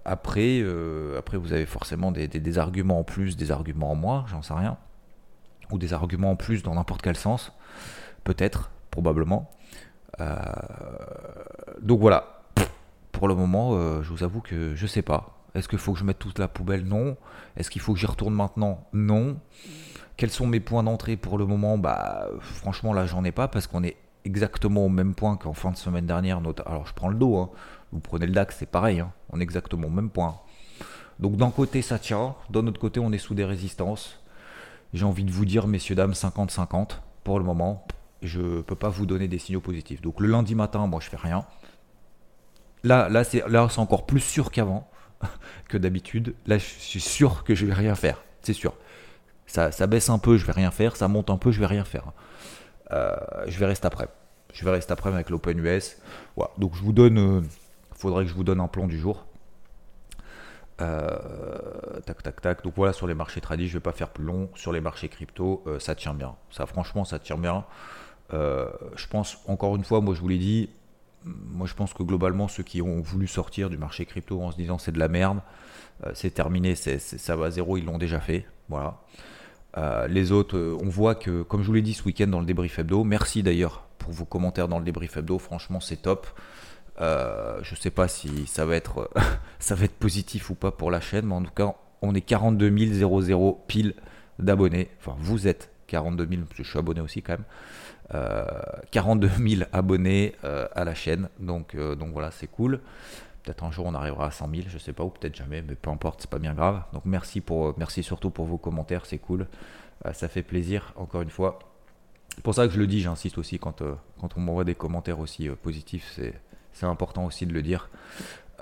après, 0.04 0.60
euh, 0.60 1.18
après, 1.18 1.36
vous 1.36 1.52
avez 1.52 1.66
forcément 1.66 2.12
des, 2.12 2.58
arguments 2.58 3.00
en 3.00 3.04
plus, 3.04 3.36
des 3.36 3.50
arguments 3.50 3.92
en 3.92 3.94
moins, 3.94 4.24
j'en 4.28 4.42
sais 4.42 4.54
rien. 4.54 4.76
Ou 5.72 5.78
des 5.78 5.92
arguments 5.92 6.32
en 6.32 6.36
plus 6.36 6.62
dans 6.62 6.74
n'importe 6.74 7.02
quel 7.02 7.16
sens. 7.16 7.52
Peut-être, 8.24 8.70
probablement. 8.90 9.50
Euh, 10.20 10.36
donc 11.80 12.00
voilà. 12.00 12.42
Pour 13.12 13.28
le 13.28 13.34
moment, 13.34 14.02
je 14.02 14.10
vous 14.10 14.24
avoue 14.24 14.42
que 14.42 14.74
je 14.74 14.86
sais 14.86 15.02
pas. 15.02 15.38
Est-ce 15.54 15.68
qu'il 15.68 15.78
faut 15.78 15.94
que 15.94 15.98
je 15.98 16.04
mette 16.04 16.18
toute 16.18 16.38
la 16.38 16.48
poubelle? 16.48 16.84
Non. 16.84 17.16
Est-ce 17.56 17.70
qu'il 17.70 17.80
faut 17.80 17.94
que 17.94 17.98
j'y 17.98 18.04
retourne 18.04 18.34
maintenant? 18.34 18.86
Non. 18.92 19.38
Quels 20.18 20.30
sont 20.30 20.46
mes 20.46 20.60
points 20.60 20.82
d'entrée 20.82 21.16
pour 21.16 21.38
le 21.38 21.46
moment? 21.46 21.78
Bah, 21.78 22.28
franchement, 22.40 22.92
là, 22.92 23.06
j'en 23.06 23.24
ai 23.24 23.32
pas 23.32 23.48
parce 23.48 23.66
qu'on 23.66 23.82
est 23.82 23.96
exactement 24.26 24.84
au 24.84 24.88
même 24.88 25.14
point 25.14 25.36
qu'en 25.36 25.54
fin 25.54 25.70
de 25.70 25.76
semaine 25.76 26.06
dernière. 26.06 26.40
Alors 26.66 26.86
je 26.86 26.92
prends 26.92 27.08
le 27.08 27.16
dos, 27.16 27.36
hein. 27.38 27.50
vous 27.92 28.00
prenez 28.00 28.26
le 28.26 28.32
DAX, 28.32 28.56
c'est 28.58 28.70
pareil, 28.70 29.00
hein. 29.00 29.12
on 29.30 29.40
est 29.40 29.42
exactement 29.42 29.86
au 29.86 29.90
même 29.90 30.10
point. 30.10 30.36
Donc 31.18 31.36
d'un 31.36 31.50
côté 31.50 31.80
ça 31.80 31.98
tient, 31.98 32.34
d'un 32.50 32.66
autre 32.66 32.80
côté 32.80 33.00
on 33.00 33.12
est 33.12 33.18
sous 33.18 33.34
des 33.34 33.44
résistances. 33.44 34.20
J'ai 34.92 35.04
envie 35.04 35.24
de 35.24 35.30
vous 35.30 35.44
dire, 35.44 35.66
messieurs, 35.66 35.94
dames, 35.94 36.12
50-50 36.12 37.00
pour 37.24 37.38
le 37.38 37.44
moment. 37.44 37.86
je 38.22 38.40
ne 38.40 38.60
peux 38.62 38.76
pas 38.76 38.88
vous 38.88 39.06
donner 39.06 39.28
des 39.28 39.38
signaux 39.38 39.60
positifs. 39.60 40.02
Donc 40.02 40.20
le 40.20 40.28
lundi 40.28 40.54
matin, 40.54 40.86
moi 40.86 41.00
je 41.00 41.08
fais 41.08 41.16
rien. 41.16 41.44
Là, 42.84 43.08
là 43.08 43.24
c'est 43.24 43.42
encore 43.78 44.06
plus 44.06 44.20
sûr 44.20 44.50
qu'avant, 44.50 44.88
que 45.68 45.78
d'habitude. 45.78 46.34
Là, 46.46 46.58
je 46.58 46.64
suis 46.64 47.00
sûr 47.00 47.44
que 47.44 47.54
je 47.54 47.66
vais 47.66 47.74
rien 47.74 47.94
faire. 47.94 48.22
C'est 48.42 48.52
sûr. 48.52 48.74
Ça, 49.46 49.70
ça, 49.70 49.86
baisse 49.86 50.10
un 50.10 50.18
peu, 50.18 50.36
je 50.36 50.44
vais 50.44 50.52
rien 50.52 50.70
faire. 50.70 50.96
Ça 50.96 51.08
monte 51.08 51.30
un 51.30 51.36
peu, 51.36 51.52
je 51.52 51.60
vais 51.60 51.66
rien 51.66 51.84
faire. 51.84 52.12
Euh, 52.92 53.16
je 53.46 53.58
vais 53.58 53.66
rester 53.66 53.86
après. 53.86 54.08
Je 54.52 54.64
vais 54.64 54.70
rester 54.70 54.92
après 54.92 55.10
avec 55.10 55.30
l'Open 55.30 55.58
US. 55.58 55.96
Donc 56.58 56.74
je 56.74 56.82
vous 56.82 56.92
donne. 56.92 57.18
Euh, 57.18 57.42
faudrait 57.92 58.24
que 58.24 58.30
je 58.30 58.34
vous 58.34 58.44
donne 58.44 58.60
un 58.60 58.68
plan 58.68 58.86
du 58.86 58.98
jour. 58.98 59.26
Euh, 60.80 61.18
tac, 62.04 62.22
tac, 62.22 62.40
tac. 62.40 62.62
Donc 62.62 62.74
voilà, 62.76 62.92
sur 62.92 63.06
les 63.06 63.14
marchés 63.14 63.40
tradis, 63.40 63.68
je 63.68 63.74
vais 63.74 63.80
pas 63.80 63.92
faire 63.92 64.10
plus 64.10 64.24
long. 64.24 64.50
Sur 64.54 64.72
les 64.72 64.80
marchés 64.80 65.08
crypto, 65.08 65.64
ça 65.78 65.94
tient 65.94 66.14
bien. 66.14 66.36
Ça, 66.50 66.66
franchement, 66.66 67.04
ça 67.04 67.18
tient 67.18 67.38
bien. 67.38 67.64
Je 68.32 69.06
pense, 69.08 69.38
encore 69.46 69.76
une 69.76 69.84
fois, 69.84 70.00
moi 70.00 70.14
je 70.14 70.20
vous 70.20 70.28
l'ai 70.28 70.38
dit, 70.38 70.70
moi 71.24 71.66
je 71.66 71.74
pense 71.74 71.94
que 71.94 72.02
globalement, 72.02 72.46
ceux 72.48 72.62
qui 72.62 72.82
ont 72.82 73.00
voulu 73.00 73.26
sortir 73.26 73.70
du 73.70 73.78
marché 73.78 74.04
crypto 74.04 74.42
en 74.42 74.50
se 74.50 74.56
disant 74.56 74.78
c'est 74.78 74.92
de 74.92 74.98
la 74.98 75.08
merde, 75.08 75.40
c'est 76.12 76.34
terminé, 76.34 76.74
ça 76.74 77.36
va 77.36 77.46
à 77.46 77.50
zéro, 77.50 77.78
ils 77.78 77.84
l'ont 77.84 77.98
déjà 77.98 78.20
fait. 78.20 78.46
Voilà. 78.68 79.00
Les 80.08 80.32
autres, 80.32 80.58
on 80.80 80.88
voit 80.88 81.14
que, 81.14 81.42
comme 81.42 81.62
je 81.62 81.66
vous 81.66 81.74
l'ai 81.74 81.82
dit 81.82 81.94
ce 81.94 82.04
week-end 82.04 82.28
dans 82.28 82.40
le 82.40 82.46
débrief 82.46 82.78
hebdo, 82.78 83.04
merci 83.04 83.42
d'ailleurs 83.42 83.86
pour 83.98 84.12
vos 84.12 84.24
commentaires 84.24 84.68
dans 84.68 84.78
le 84.78 84.84
débrief 84.84 85.16
hebdo, 85.16 85.38
franchement 85.38 85.80
c'est 85.80 85.96
top. 86.02 86.26
Euh, 87.00 87.58
je 87.62 87.74
sais 87.74 87.90
pas 87.90 88.08
si 88.08 88.46
ça 88.46 88.64
va 88.64 88.76
être 88.76 89.10
ça 89.58 89.74
va 89.74 89.84
être 89.84 89.96
positif 89.96 90.48
ou 90.50 90.54
pas 90.54 90.70
pour 90.70 90.90
la 90.90 91.00
chaîne, 91.00 91.26
mais 91.26 91.34
en 91.34 91.42
tout 91.42 91.52
cas, 91.54 91.74
on 92.02 92.14
est 92.14 92.20
42 92.20 92.96
000 92.98 93.60
pile 93.66 93.94
d'abonnés. 94.38 94.88
Enfin, 95.00 95.16
vous 95.20 95.46
êtes 95.46 95.70
42 95.88 96.26
000, 96.28 96.42
parce 96.42 96.56
que 96.56 96.64
je 96.64 96.70
suis 96.70 96.78
abonné 96.78 97.00
aussi 97.00 97.22
quand 97.22 97.34
même. 97.34 97.44
Euh, 98.14 98.44
42 98.92 99.28
000 99.28 99.62
abonnés 99.72 100.34
euh, 100.44 100.68
à 100.74 100.84
la 100.84 100.94
chaîne, 100.94 101.28
donc, 101.40 101.74
euh, 101.74 101.96
donc 101.96 102.12
voilà, 102.12 102.30
c'est 102.30 102.46
cool. 102.46 102.80
Peut-être 103.46 103.64
un 103.64 103.70
jour 103.70 103.86
on 103.86 103.94
arrivera 103.94 104.26
à 104.26 104.30
100 104.30 104.50
000, 104.50 104.62
je 104.68 104.76
sais 104.76 104.92
pas, 104.92 105.04
ou 105.04 105.08
peut-être 105.08 105.34
jamais, 105.34 105.62
mais 105.62 105.74
peu 105.74 105.88
importe, 105.88 106.20
c'est 106.20 106.30
pas 106.30 106.38
bien 106.38 106.52
grave. 106.52 106.82
Donc 106.92 107.04
merci, 107.06 107.40
pour, 107.40 107.72
merci 107.78 108.02
surtout 108.02 108.28
pour 108.28 108.44
vos 108.44 108.58
commentaires, 108.58 109.06
c'est 109.06 109.18
cool. 109.18 109.46
ça 110.12 110.28
fait 110.28 110.42
plaisir, 110.42 110.92
encore 110.96 111.22
une 111.22 111.30
fois. 111.30 111.58
C'est 112.34 112.42
pour 112.42 112.54
ça 112.54 112.66
que 112.66 112.74
je 112.74 112.78
le 112.78 112.86
dis, 112.86 113.00
j'insiste 113.00 113.38
aussi 113.38 113.58
quand, 113.58 113.82
quand 114.20 114.36
on 114.36 114.40
m'envoie 114.40 114.64
des 114.64 114.74
commentaires 114.74 115.20
aussi 115.20 115.48
positifs, 115.48 116.12
c'est 116.14 116.34
c'est 116.76 116.86
important 116.86 117.24
aussi 117.24 117.46
de 117.46 117.52
le 117.52 117.62
dire. 117.62 117.88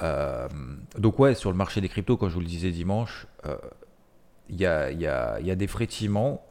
Euh, 0.02 0.48
donc 0.98 1.18
ouais, 1.18 1.34
sur 1.34 1.50
le 1.50 1.56
marché 1.56 1.80
des 1.80 1.88
cryptos, 1.88 2.16
comme 2.16 2.28
je 2.28 2.34
vous 2.34 2.40
le 2.40 2.46
disais 2.46 2.70
dimanche, 2.70 3.26
euh, 3.44 3.56
il 4.48 4.56
y, 4.56 4.66
a, 4.66 4.90
y, 4.92 5.06
a, 5.06 5.40
y, 5.40 5.50
a, 5.50 5.56
des 5.56 5.66
frétillements. 5.66 6.46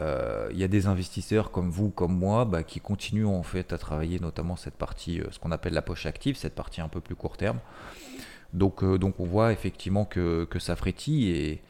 Euh, 0.00 0.48
il 0.52 0.58
y 0.58 0.64
a 0.64 0.68
des 0.68 0.86
investisseurs 0.86 1.50
comme 1.50 1.70
vous, 1.70 1.90
comme 1.90 2.16
moi, 2.16 2.44
bah, 2.44 2.62
qui 2.62 2.80
continuent 2.80 3.26
en 3.26 3.42
fait 3.42 3.72
à 3.72 3.78
travailler 3.78 4.18
notamment 4.18 4.56
cette 4.56 4.74
partie, 4.74 5.20
ce 5.30 5.38
qu'on 5.38 5.52
appelle 5.52 5.74
la 5.74 5.82
poche 5.82 6.06
active, 6.06 6.36
cette 6.36 6.54
partie 6.54 6.80
un 6.80 6.88
peu 6.88 7.00
plus 7.00 7.14
court 7.14 7.36
terme. 7.36 7.58
Donc, 8.54 8.84
donc 8.84 9.20
on 9.20 9.24
voit 9.24 9.52
effectivement 9.52 10.04
que, 10.04 10.44
que 10.44 10.58
ça 10.58 10.74
frétille 10.76 11.30
et, 11.30 11.62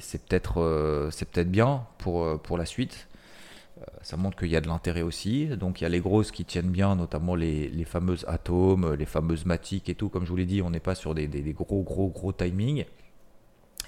c'est 0.00 0.24
peut-être 0.26 1.08
c'est 1.12 1.30
peut-être 1.30 1.50
bien 1.50 1.86
pour, 1.98 2.40
pour 2.40 2.58
la 2.58 2.66
suite. 2.66 3.06
Euh, 3.78 3.84
ça 4.02 4.16
montre 4.16 4.36
qu'il 4.36 4.48
y 4.48 4.56
a 4.56 4.60
de 4.60 4.68
l'intérêt 4.68 5.02
aussi. 5.02 5.46
Donc 5.46 5.80
il 5.80 5.84
y 5.84 5.86
a 5.86 5.90
les 5.90 6.00
grosses 6.00 6.30
qui 6.30 6.44
tiennent 6.44 6.70
bien, 6.70 6.94
notamment 6.96 7.34
les, 7.34 7.84
fameuses 7.84 8.24
atomes, 8.28 8.94
les 8.94 9.06
fameuses 9.06 9.44
matiques 9.46 9.88
et 9.88 9.94
tout. 9.94 10.08
Comme 10.08 10.24
je 10.24 10.30
vous 10.30 10.36
l'ai 10.36 10.46
dit, 10.46 10.62
on 10.62 10.70
n'est 10.70 10.80
pas 10.80 10.94
sur 10.94 11.14
des, 11.14 11.28
gros, 11.52 11.82
gros, 11.82 12.08
gros 12.08 12.32
timings. 12.32 12.84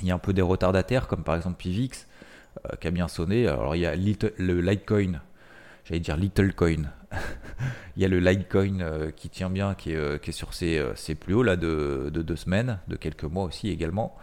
Il 0.01 0.07
y 0.07 0.11
a 0.11 0.15
un 0.15 0.19
peu 0.19 0.33
des 0.33 0.43
retardataires, 0.43 1.09
comme 1.09 1.23
par 1.23 1.37
exemple 1.37 1.57
Pivix, 1.57 2.03
euh, 2.03 2.07
qui 2.81 2.89
a 2.89 2.91
bien 2.91 3.09
sonné. 3.09 3.47
Alors 3.47 3.77
il 3.77 3.81
y 3.81 3.87
a 3.87 3.95
le 3.95 4.61
Litecoin, 4.61 5.21
j'allais 5.85 6.01
dire 6.01 6.17
Little 6.17 6.55
Coin. 6.55 6.91
il 7.97 8.03
y 8.03 8.05
a 8.05 8.09
le 8.09 8.19
Litecoin 8.19 8.81
euh, 8.81 9.11
qui 9.11 9.29
tient 9.29 9.51
bien, 9.51 9.75
qui 9.75 9.93
est, 9.93 10.33
sur 10.33 10.55
ses, 10.55 11.15
plus 11.19 11.35
hauts 11.35 11.43
là, 11.43 11.57
de, 11.57 12.11
de, 12.13 12.23
deux 12.23 12.37
semaines, 12.37 12.79
de 12.89 12.97
quelques 12.97 13.25
mois 13.25 13.45
aussi 13.45 13.71
également, 13.71 14.17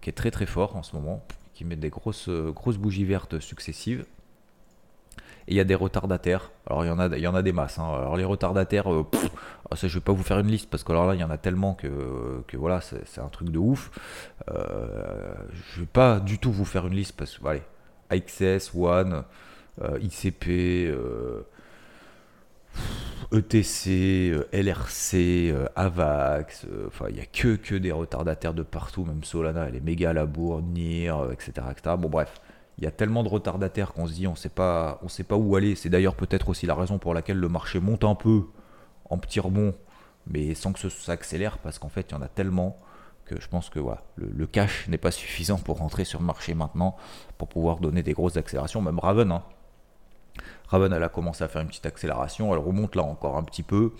qui 0.00 0.10
est 0.10 0.14
très 0.14 0.30
très 0.30 0.46
fort 0.46 0.76
en 0.76 0.82
ce 0.82 0.94
moment, 0.94 1.24
qui 1.54 1.64
met 1.64 1.76
des 1.76 1.90
grosses, 1.90 2.28
grosses 2.28 2.78
bougies 2.78 3.04
vertes 3.04 3.40
successives. 3.40 4.04
Et 5.48 5.54
il 5.54 5.56
y 5.56 5.60
a 5.60 5.64
des 5.64 5.74
retardataires. 5.74 6.50
Alors 6.66 6.84
il 6.84 6.88
y 6.88 6.90
en 6.90 6.98
a, 6.98 7.06
il 7.06 7.20
y 7.20 7.26
en 7.26 7.34
a 7.34 7.42
des 7.42 7.52
masses. 7.52 7.78
Hein. 7.78 7.88
Alors 7.92 8.16
les 8.16 8.24
retardataires, 8.24 8.92
euh, 8.92 9.06
ah, 9.70 9.76
ça, 9.76 9.88
je 9.88 9.94
vais 9.94 10.04
pas 10.04 10.12
vous 10.12 10.22
faire 10.22 10.38
une 10.38 10.48
liste 10.48 10.70
parce 10.70 10.84
que 10.84 10.92
alors 10.92 11.06
là 11.06 11.14
il 11.14 11.20
y 11.20 11.24
en 11.24 11.30
a 11.30 11.38
tellement 11.38 11.74
que, 11.74 12.42
que 12.46 12.56
voilà, 12.56 12.80
c'est 12.80 13.20
un 13.20 13.28
truc 13.28 13.50
de 13.50 13.58
ouf. 13.58 13.90
Euh, 14.50 15.34
je 15.74 15.80
vais 15.80 15.86
pas 15.86 16.20
du 16.20 16.38
tout 16.38 16.52
vous 16.52 16.64
faire 16.64 16.86
une 16.86 16.94
liste 16.94 17.14
parce 17.16 17.38
que 17.38 17.46
allez, 17.46 17.62
AXS, 18.10 18.72
One, 18.74 19.24
euh, 19.82 19.98
ICP. 20.00 20.94
ETC, 23.32 24.32
euh, 24.32 24.48
LRC, 24.52 25.54
AVAX, 25.76 26.66
enfin 26.86 27.06
il 27.10 27.14
n'y 27.14 27.20
a 27.20 27.26
que, 27.26 27.76
des 27.76 27.92
retardataires 27.92 28.54
de 28.54 28.62
partout, 28.62 29.04
même 29.04 29.22
Solana, 29.22 29.68
elle 29.68 29.76
est 29.76 29.80
méga 29.80 30.10
à 30.10 30.26
NIR, 30.26 31.30
etc.. 31.32 31.52
Bon 31.96 32.08
bref, 32.08 32.40
il 32.78 32.84
y 32.84 32.86
a 32.86 32.90
tellement 32.90 33.22
de 33.22 33.28
retardataires 33.28 33.92
qu'on 33.92 34.06
se 34.06 34.14
dit 34.14 34.26
on 34.26 34.34
sait 34.34 34.48
pas 34.48 34.98
on 35.02 35.08
sait 35.08 35.22
pas 35.22 35.36
où 35.36 35.54
aller. 35.54 35.76
C'est 35.76 35.90
d'ailleurs 35.90 36.16
peut-être 36.16 36.48
aussi 36.48 36.66
la 36.66 36.74
raison 36.74 36.98
pour 36.98 37.14
laquelle 37.14 37.38
le 37.38 37.48
marché 37.48 37.78
monte 37.78 38.04
un 38.04 38.16
peu 38.16 38.46
en 39.08 39.18
petit 39.18 39.38
rebond, 39.38 39.74
mais 40.26 40.54
sans 40.54 40.72
que 40.72 40.80
ça 40.80 40.90
s'accélère 40.90 41.58
parce 41.58 41.78
qu'en 41.78 41.88
fait 41.88 42.10
il 42.10 42.14
y 42.14 42.16
en 42.16 42.22
a 42.22 42.28
tellement 42.28 42.78
je 43.38 43.48
pense 43.48 43.70
que 43.70 43.78
voilà, 43.78 44.02
le, 44.16 44.46
cash 44.46 44.88
n'est 44.88 44.98
pas 44.98 45.10
suffisant 45.10 45.58
pour 45.58 45.78
rentrer 45.78 46.04
sur 46.04 46.20
le 46.20 46.26
marché 46.26 46.54
maintenant 46.54 46.96
pour 47.38 47.48
pouvoir 47.48 47.78
donner 47.78 48.02
des 48.02 48.12
grosses 48.12 48.36
accélérations. 48.36 48.80
Même 48.80 48.98
Raven, 48.98 49.30
hein. 49.30 49.42
Raven 50.68 50.92
elle 50.92 51.02
a 51.02 51.08
commencé 51.08 51.44
à 51.44 51.48
faire 51.48 51.60
une 51.60 51.68
petite 51.68 51.86
accélération, 51.86 52.52
elle 52.54 52.60
remonte 52.60 52.96
là 52.96 53.02
encore 53.02 53.36
un 53.36 53.42
petit 53.42 53.62
peu. 53.62 53.92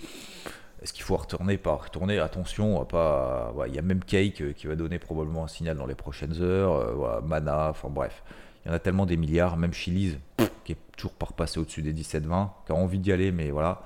Est-ce 0.83 0.93
qu'il 0.93 1.03
faut 1.03 1.17
retourner 1.17 1.59
Pas 1.59 1.75
retourner, 1.75 2.19
attention, 2.19 2.85
pas. 2.87 3.53
Il 3.67 3.75
y 3.75 3.79
a 3.79 3.83
même 3.83 4.03
Cake 4.03 4.41
euh, 4.41 4.53
qui 4.53 4.67
va 4.67 4.77
donner 4.77 4.99
probablement 4.99 5.45
un 5.45 5.49
signal 5.49 5.77
dans 5.77 5.87
les 5.87 5.95
prochaines 5.95 6.41
heures. 6.41 6.73
Euh, 6.73 7.21
Mana, 7.21 7.69
enfin 7.71 7.91
bref. 7.91 8.23
Il 8.65 8.69
y 8.69 8.71
en 8.71 8.75
a 8.75 8.79
tellement 8.79 9.07
des 9.07 9.17
milliards, 9.17 9.57
même 9.57 9.73
Chili's, 9.73 10.17
qui 10.65 10.73
est 10.73 10.79
toujours 10.97 11.13
pas 11.13 11.27
repassé 11.27 11.61
au-dessus 11.61 11.83
des 11.83 11.93
17-20, 11.93 12.49
qui 12.67 12.73
a 12.73 12.75
envie 12.75 12.99
d'y 12.99 13.13
aller, 13.13 13.31
mais 13.31 13.51
voilà. 13.51 13.83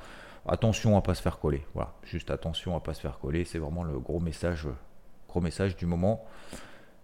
Attention 0.46 0.96
à 0.96 1.00
pas 1.00 1.14
se 1.14 1.22
faire 1.22 1.38
coller. 1.38 1.64
Voilà, 1.74 1.94
juste 2.02 2.30
attention 2.30 2.76
à 2.76 2.80
pas 2.80 2.92
se 2.92 3.00
faire 3.00 3.18
coller. 3.18 3.44
C'est 3.44 3.58
vraiment 3.58 3.82
le 3.82 3.98
gros 3.98 4.20
message, 4.20 4.68
message 5.40 5.76
du 5.76 5.86
moment. 5.86 6.24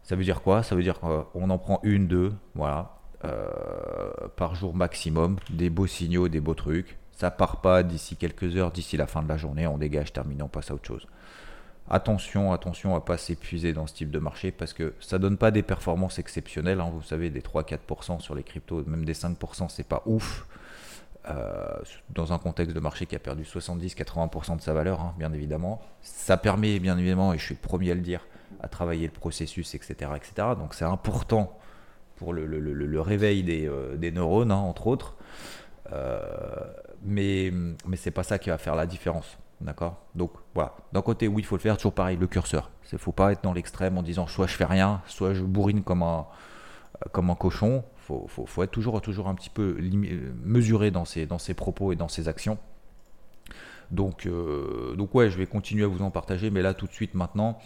Ça 0.03 0.17
veut 0.17 0.25
dire 0.25 0.43
quoi? 0.43 0.63
Ça 0.63 0.75
veut 0.75 0.83
dire 0.83 1.01
qu'on 1.01 1.51
en 1.51 1.59
prend 1.59 1.81
une, 1.83 2.09
deux, 2.09 2.33
voilà, 2.55 2.97
euh, 3.25 3.51
par 4.37 4.55
jour 4.55 4.75
maximum. 4.75 5.37
Des 5.51 5.71
beaux 5.71 5.87
signaux, 5.87 6.29
des 6.29 6.41
beaux 6.41 6.55
trucs. 6.55 6.99
Ça 7.13 7.31
part 7.31 7.61
pas 7.61 7.83
d'ici 7.83 8.17
quelques 8.17 8.57
heures, 8.57 8.73
d'ici 8.73 8.97
la 8.97 9.07
fin 9.07 9.23
de 9.23 9.29
la 9.29 9.37
journée. 9.37 9.67
On 9.67 9.79
dégage, 9.79 10.13
termine, 10.13 10.43
on 10.43 10.49
passe 10.49 10.71
à 10.71 10.75
autre 10.75 10.87
chose 10.87 11.07
attention, 11.91 12.53
attention 12.53 12.95
à 12.95 13.01
pas 13.01 13.19
s'épuiser 13.19 13.73
dans 13.73 13.87
ce 13.87 13.95
type 13.95 14.11
de 14.11 14.19
marché 14.21 14.53
parce 14.53 14.73
que 14.73 14.95
ça 15.01 15.19
donne 15.19 15.37
pas 15.37 15.51
des 15.51 15.63
performances 15.63 16.19
exceptionnelles. 16.19 16.81
Hein. 16.81 16.91
vous 16.95 17.03
savez, 17.03 17.31
des 17.31 17.41
3-4% 17.41 18.21
sur 18.21 18.35
les 18.35 18.45
cryptos, 18.45 18.85
même 18.87 19.05
des 19.05 19.15
5%, 19.15 19.69
c'est 19.69 19.87
pas 19.87 20.03
ouf. 20.07 20.47
Euh, 21.29 21.83
dans 22.09 22.33
un 22.33 22.39
contexte 22.39 22.75
de 22.75 22.81
marché 22.81 23.05
qui 23.05 23.15
a 23.15 23.19
perdu 23.19 23.43
70-80% 23.43 24.57
de 24.57 24.63
sa 24.63 24.73
valeur, 24.73 25.01
hein, 25.01 25.15
bien 25.19 25.33
évidemment. 25.35 25.81
Ça 26.01 26.39
permet, 26.39 26.79
bien 26.79 26.97
évidemment, 26.97 27.35
et 27.35 27.39
je 27.39 27.45
suis 27.45 27.55
le 27.55 27.61
premier 27.61 27.91
à 27.91 27.95
le 27.95 28.01
dire, 28.01 28.27
à 28.61 28.69
travailler 28.69 29.07
le 29.07 29.13
processus, 29.13 29.75
etc. 29.75 30.13
etc. 30.17 30.49
Donc 30.59 30.73
c'est 30.73 30.87
important 30.87 31.59
pour 32.17 32.33
le, 32.33 33.01
réveil 33.01 33.45
euh, 33.67 33.97
des, 33.97 34.13
neurones, 34.13 34.51
hein, 34.51 34.57
entre 34.57 34.87
autres. 34.87 35.15
Euh, 35.93 36.21
mais 37.03 37.53
mais 37.87 37.97
c'est 37.97 38.11
pas 38.11 38.23
ça 38.23 38.39
qui 38.39 38.49
va 38.49 38.59
faire 38.59 38.75
la 38.75 38.87
différence. 38.87 39.39
D'accord? 39.61 39.97
Donc 40.15 40.33
voilà. 40.55 40.75
D'un 40.93 41.03
côté, 41.03 41.29
oui, 41.29 41.43
il 41.43 41.45
faut 41.45 41.57
le 41.57 41.61
faire, 41.61 41.77
toujours 41.77 41.93
pareil, 41.93 42.17
le 42.17 42.27
curseur. 42.27 42.71
Il 42.91 42.95
ne 42.95 42.99
faut 42.99 43.13
pas 43.13 43.33
être 43.33 43.43
dans 43.43 43.53
l'extrême 43.53 43.99
en 43.99 44.03
disant 44.03 44.27
soit 44.27 44.47
je 44.47 44.55
fais 44.55 44.65
rien, 44.65 45.03
soit 45.07 45.35
je 45.35 45.43
bourrine 45.43 45.83
euh, 45.87 46.23
comme 47.13 47.31
un 47.31 47.35
cochon. 47.35 47.85
Il 48.11 48.47
faut, 48.47 48.63
être 48.63 48.71
toujours, 48.71 49.01
toujours 49.01 49.29
un 49.29 49.35
petit 49.35 49.51
peu 49.51 49.77
mesuré 50.45 50.91
dans 50.91 51.05
ses, 51.05 51.27
dans 51.27 51.39
ses 51.39 51.55
propos 51.55 51.93
et 51.93 51.97
dans 51.97 52.09
ses 52.09 52.29
actions. 52.29 52.59
Donc, 53.91 54.27
euh, 54.27 54.95
donc 54.95 55.15
ouais, 55.15 55.31
je 55.31 55.37
vais 55.37 55.47
continuer 55.47 55.85
à 55.85 55.89
vous 55.89 56.03
en 56.03 56.11
partager, 56.11 56.51
mais 56.51 56.63
là 56.63 56.75
tout 56.75 56.87
de 56.87 56.93
suite 56.93 57.15
maintenant, 57.15 57.59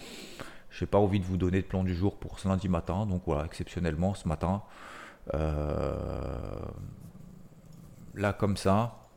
je 0.70 0.84
n'ai 0.84 0.88
pas 0.88 0.98
envie 0.98 1.20
de 1.20 1.24
vous 1.24 1.36
donner 1.36 1.60
de 1.60 1.66
plan 1.66 1.84
du 1.84 1.94
jour 1.94 2.16
pour 2.16 2.38
ce 2.38 2.48
lundi 2.48 2.68
matin. 2.68 3.06
Donc 3.06 3.22
voilà, 3.26 3.44
exceptionnellement 3.44 4.14
ce 4.14 4.26
matin, 4.26 4.62
euh, 5.34 5.94
là 8.14 8.32
comme 8.32 8.56
ça, 8.56 9.08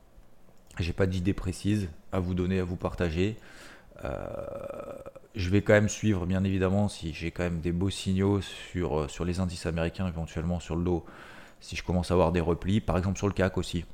j'ai 0.80 0.94
pas 0.94 1.08
d'idée 1.08 1.34
précise 1.34 1.90
à 2.12 2.20
vous 2.20 2.34
donner, 2.34 2.60
à 2.60 2.64
vous 2.64 2.76
partager. 2.76 3.38
Euh, 4.04 4.36
je 5.38 5.50
vais 5.52 5.62
quand 5.62 5.74
même 5.74 5.88
suivre, 5.88 6.26
bien 6.26 6.44
évidemment, 6.44 6.90
si 6.90 7.14
j'ai 7.14 7.30
quand 7.30 7.44
même 7.44 7.60
des 7.60 7.72
beaux 7.72 7.92
signaux 7.92 8.42
sur, 8.42 9.02
euh, 9.02 9.08
sur 9.08 9.24
les 9.24 9.40
indices 9.40 9.68
américains, 9.68 10.08
éventuellement 10.08 10.60
sur 10.60 10.76
le 10.76 10.84
dos, 10.84 11.06
si 11.60 11.76
je 11.76 11.84
commence 11.84 12.10
à 12.10 12.16
avoir 12.16 12.32
des 12.32 12.42
replis, 12.42 12.82
par 12.82 12.98
exemple 12.98 13.18
sur 13.18 13.28
le 13.28 13.34
CAC 13.34 13.58
aussi. 13.58 13.86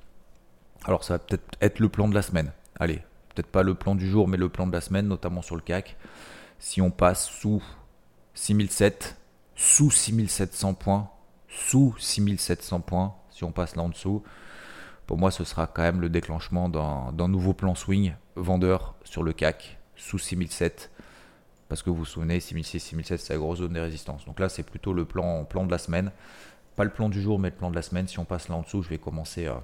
Alors 0.86 1.03
ça 1.03 1.15
va 1.15 1.19
peut-être 1.19 1.58
être 1.62 1.79
le 1.79 1.89
plan 1.89 2.08
de 2.08 2.15
la 2.15 2.21
semaine. 2.21 2.53
Allez, 2.79 3.01
peut-être 3.36 3.47
pas 3.47 3.62
le 3.62 3.75
plan 3.75 3.93
du 3.93 4.10
jour, 4.10 4.29
mais 4.29 4.38
le 4.38 4.47
plan 4.47 4.67
de 4.67 4.71
la 4.71 4.79
semaine, 4.79 5.08
notamment 5.08 5.41
sur 5.41 5.56
le 5.56 5.62
CAC. 5.62 5.97
Si 6.60 6.82
on 6.82 6.91
passe 6.91 7.25
sous 7.25 7.62
6007, 8.36 9.17
sous 9.56 9.91
6700 9.91 10.73
points, 10.75 11.10
sous 11.49 11.93
6700 11.99 12.79
points, 12.79 13.15
si 13.32 13.43
on 13.43 13.51
passe 13.51 13.75
là 13.75 13.84
en 13.84 13.89
dessous, 13.89 14.23
pour 15.08 15.17
moi, 15.17 15.29
ce 15.29 15.43
sera 15.43 15.67
quand 15.67 15.82
même 15.82 15.99
le 15.99 16.10
déclenchement 16.10 16.69
d'un 16.69 17.27
nouveau 17.27 17.53
plan 17.53 17.75
swing 17.75 18.13
vendeur 18.38 18.95
sur 19.03 19.23
le 19.23 19.34
CAC 19.34 19.77
sous 19.97 20.17
6007. 20.17 20.92
Parce 21.73 21.81
que 21.81 21.89
vous 21.89 21.95
vous 21.95 22.05
souvenez, 22.05 22.39
6006, 22.39 22.79
6007, 22.79 23.19
c'est 23.19 23.33
la 23.33 23.39
grosse 23.39 23.57
zone 23.57 23.73
de 23.73 23.79
résistance. 23.79 24.25
Donc 24.25 24.39
là, 24.39 24.47
c'est 24.47 24.62
plutôt 24.62 24.93
le 24.93 25.05
plan, 25.05 25.43
plan 25.43 25.65
de 25.65 25.71
la 25.71 25.79
semaine. 25.79 26.12
Pas 26.75 26.83
le 26.83 26.91
plan 26.91 27.09
du 27.09 27.19
jour, 27.19 27.39
mais 27.39 27.49
le 27.49 27.55
plan 27.55 27.71
de 27.71 27.75
la 27.75 27.81
semaine. 27.81 28.07
Si 28.07 28.19
on 28.19 28.25
passe 28.25 28.47
là 28.47 28.53
en 28.53 28.62
dessous, 28.62 28.83
je 28.83 28.89
vais 28.89 28.99
commencer 28.99 29.47
à. 29.47 29.63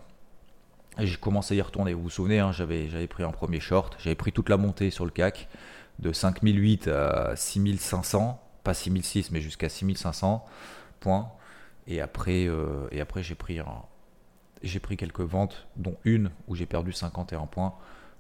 J'ai 0.98 1.18
commencé 1.18 1.54
à 1.54 1.58
y 1.58 1.62
retourner. 1.62 1.94
Vous 1.94 2.02
vous 2.02 2.10
souvenez, 2.10 2.40
hein, 2.40 2.52
j'avais 2.52 3.06
pris 3.06 3.22
un 3.22 3.30
premier 3.30 3.60
short. 3.60 3.96
J'avais 4.00 4.16
pris 4.16 4.32
toute 4.32 4.50
la 4.50 4.58
montée 4.58 4.90
sur 4.90 5.06
le 5.06 5.12
CAC 5.12 5.50
de 6.00 6.12
5008 6.12 6.88
à 6.88 7.36
6500. 7.36 8.42
Pas 8.64 8.74
6006, 8.74 9.30
mais 9.30 9.40
jusqu'à 9.40 9.70
6500 9.70 10.44
points. 11.02 11.32
Et 11.86 12.02
après, 12.02 12.48
euh, 12.48 12.88
après 13.00 13.22
j'ai 13.22 13.36
pris, 13.36 13.60
j'ai 14.64 14.80
pris 14.80 14.98
quelques 14.98 15.22
ventes, 15.22 15.68
dont 15.76 15.96
une 16.06 16.32
où 16.48 16.56
j'ai 16.56 16.66
perdu 16.66 16.92
51 16.92 17.46
points 17.46 17.76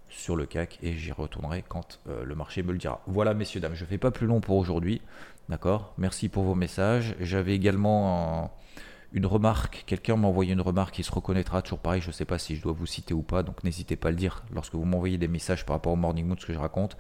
sur 0.09 0.35
le 0.35 0.45
CAC 0.45 0.79
et 0.81 0.93
j'y 0.93 1.11
retournerai 1.11 1.63
quand 1.67 1.99
euh, 2.07 2.23
le 2.23 2.35
marché 2.35 2.63
me 2.63 2.71
le 2.71 2.77
dira. 2.77 3.01
Voilà 3.07 3.33
messieurs, 3.33 3.59
dames, 3.59 3.75
je 3.75 3.83
ne 3.83 3.89
fais 3.89 3.97
pas 3.97 4.11
plus 4.11 4.27
long 4.27 4.41
pour 4.41 4.57
aujourd'hui. 4.57 5.01
D'accord? 5.47 5.93
Merci 5.97 6.29
pour 6.29 6.43
vos 6.43 6.55
messages. 6.55 7.15
J'avais 7.19 7.55
également 7.55 8.51
une 9.13 9.25
remarque, 9.25 9.83
quelqu'un 9.87 10.15
m'a 10.15 10.27
envoyé 10.27 10.53
une 10.53 10.61
remarque 10.61 10.95
qui 10.95 11.03
se 11.03 11.11
reconnaîtra 11.11 11.61
toujours 11.61 11.79
pareil, 11.79 12.01
je 12.01 12.07
ne 12.07 12.11
sais 12.11 12.25
pas 12.25 12.37
si 12.37 12.55
je 12.55 12.61
dois 12.61 12.73
vous 12.73 12.85
citer 12.85 13.13
ou 13.13 13.23
pas, 13.23 13.41
donc 13.41 13.63
n'hésitez 13.63 13.95
pas 13.95 14.09
à 14.09 14.11
le 14.11 14.17
dire 14.17 14.43
lorsque 14.53 14.75
vous 14.75 14.85
m'envoyez 14.85 15.17
des 15.17 15.27
messages 15.27 15.65
par 15.65 15.75
rapport 15.75 15.93
au 15.93 15.95
Morning 15.95 16.27
Mood, 16.27 16.39
ce 16.39 16.45
que 16.45 16.53
je 16.53 16.59
raconte. 16.59 16.95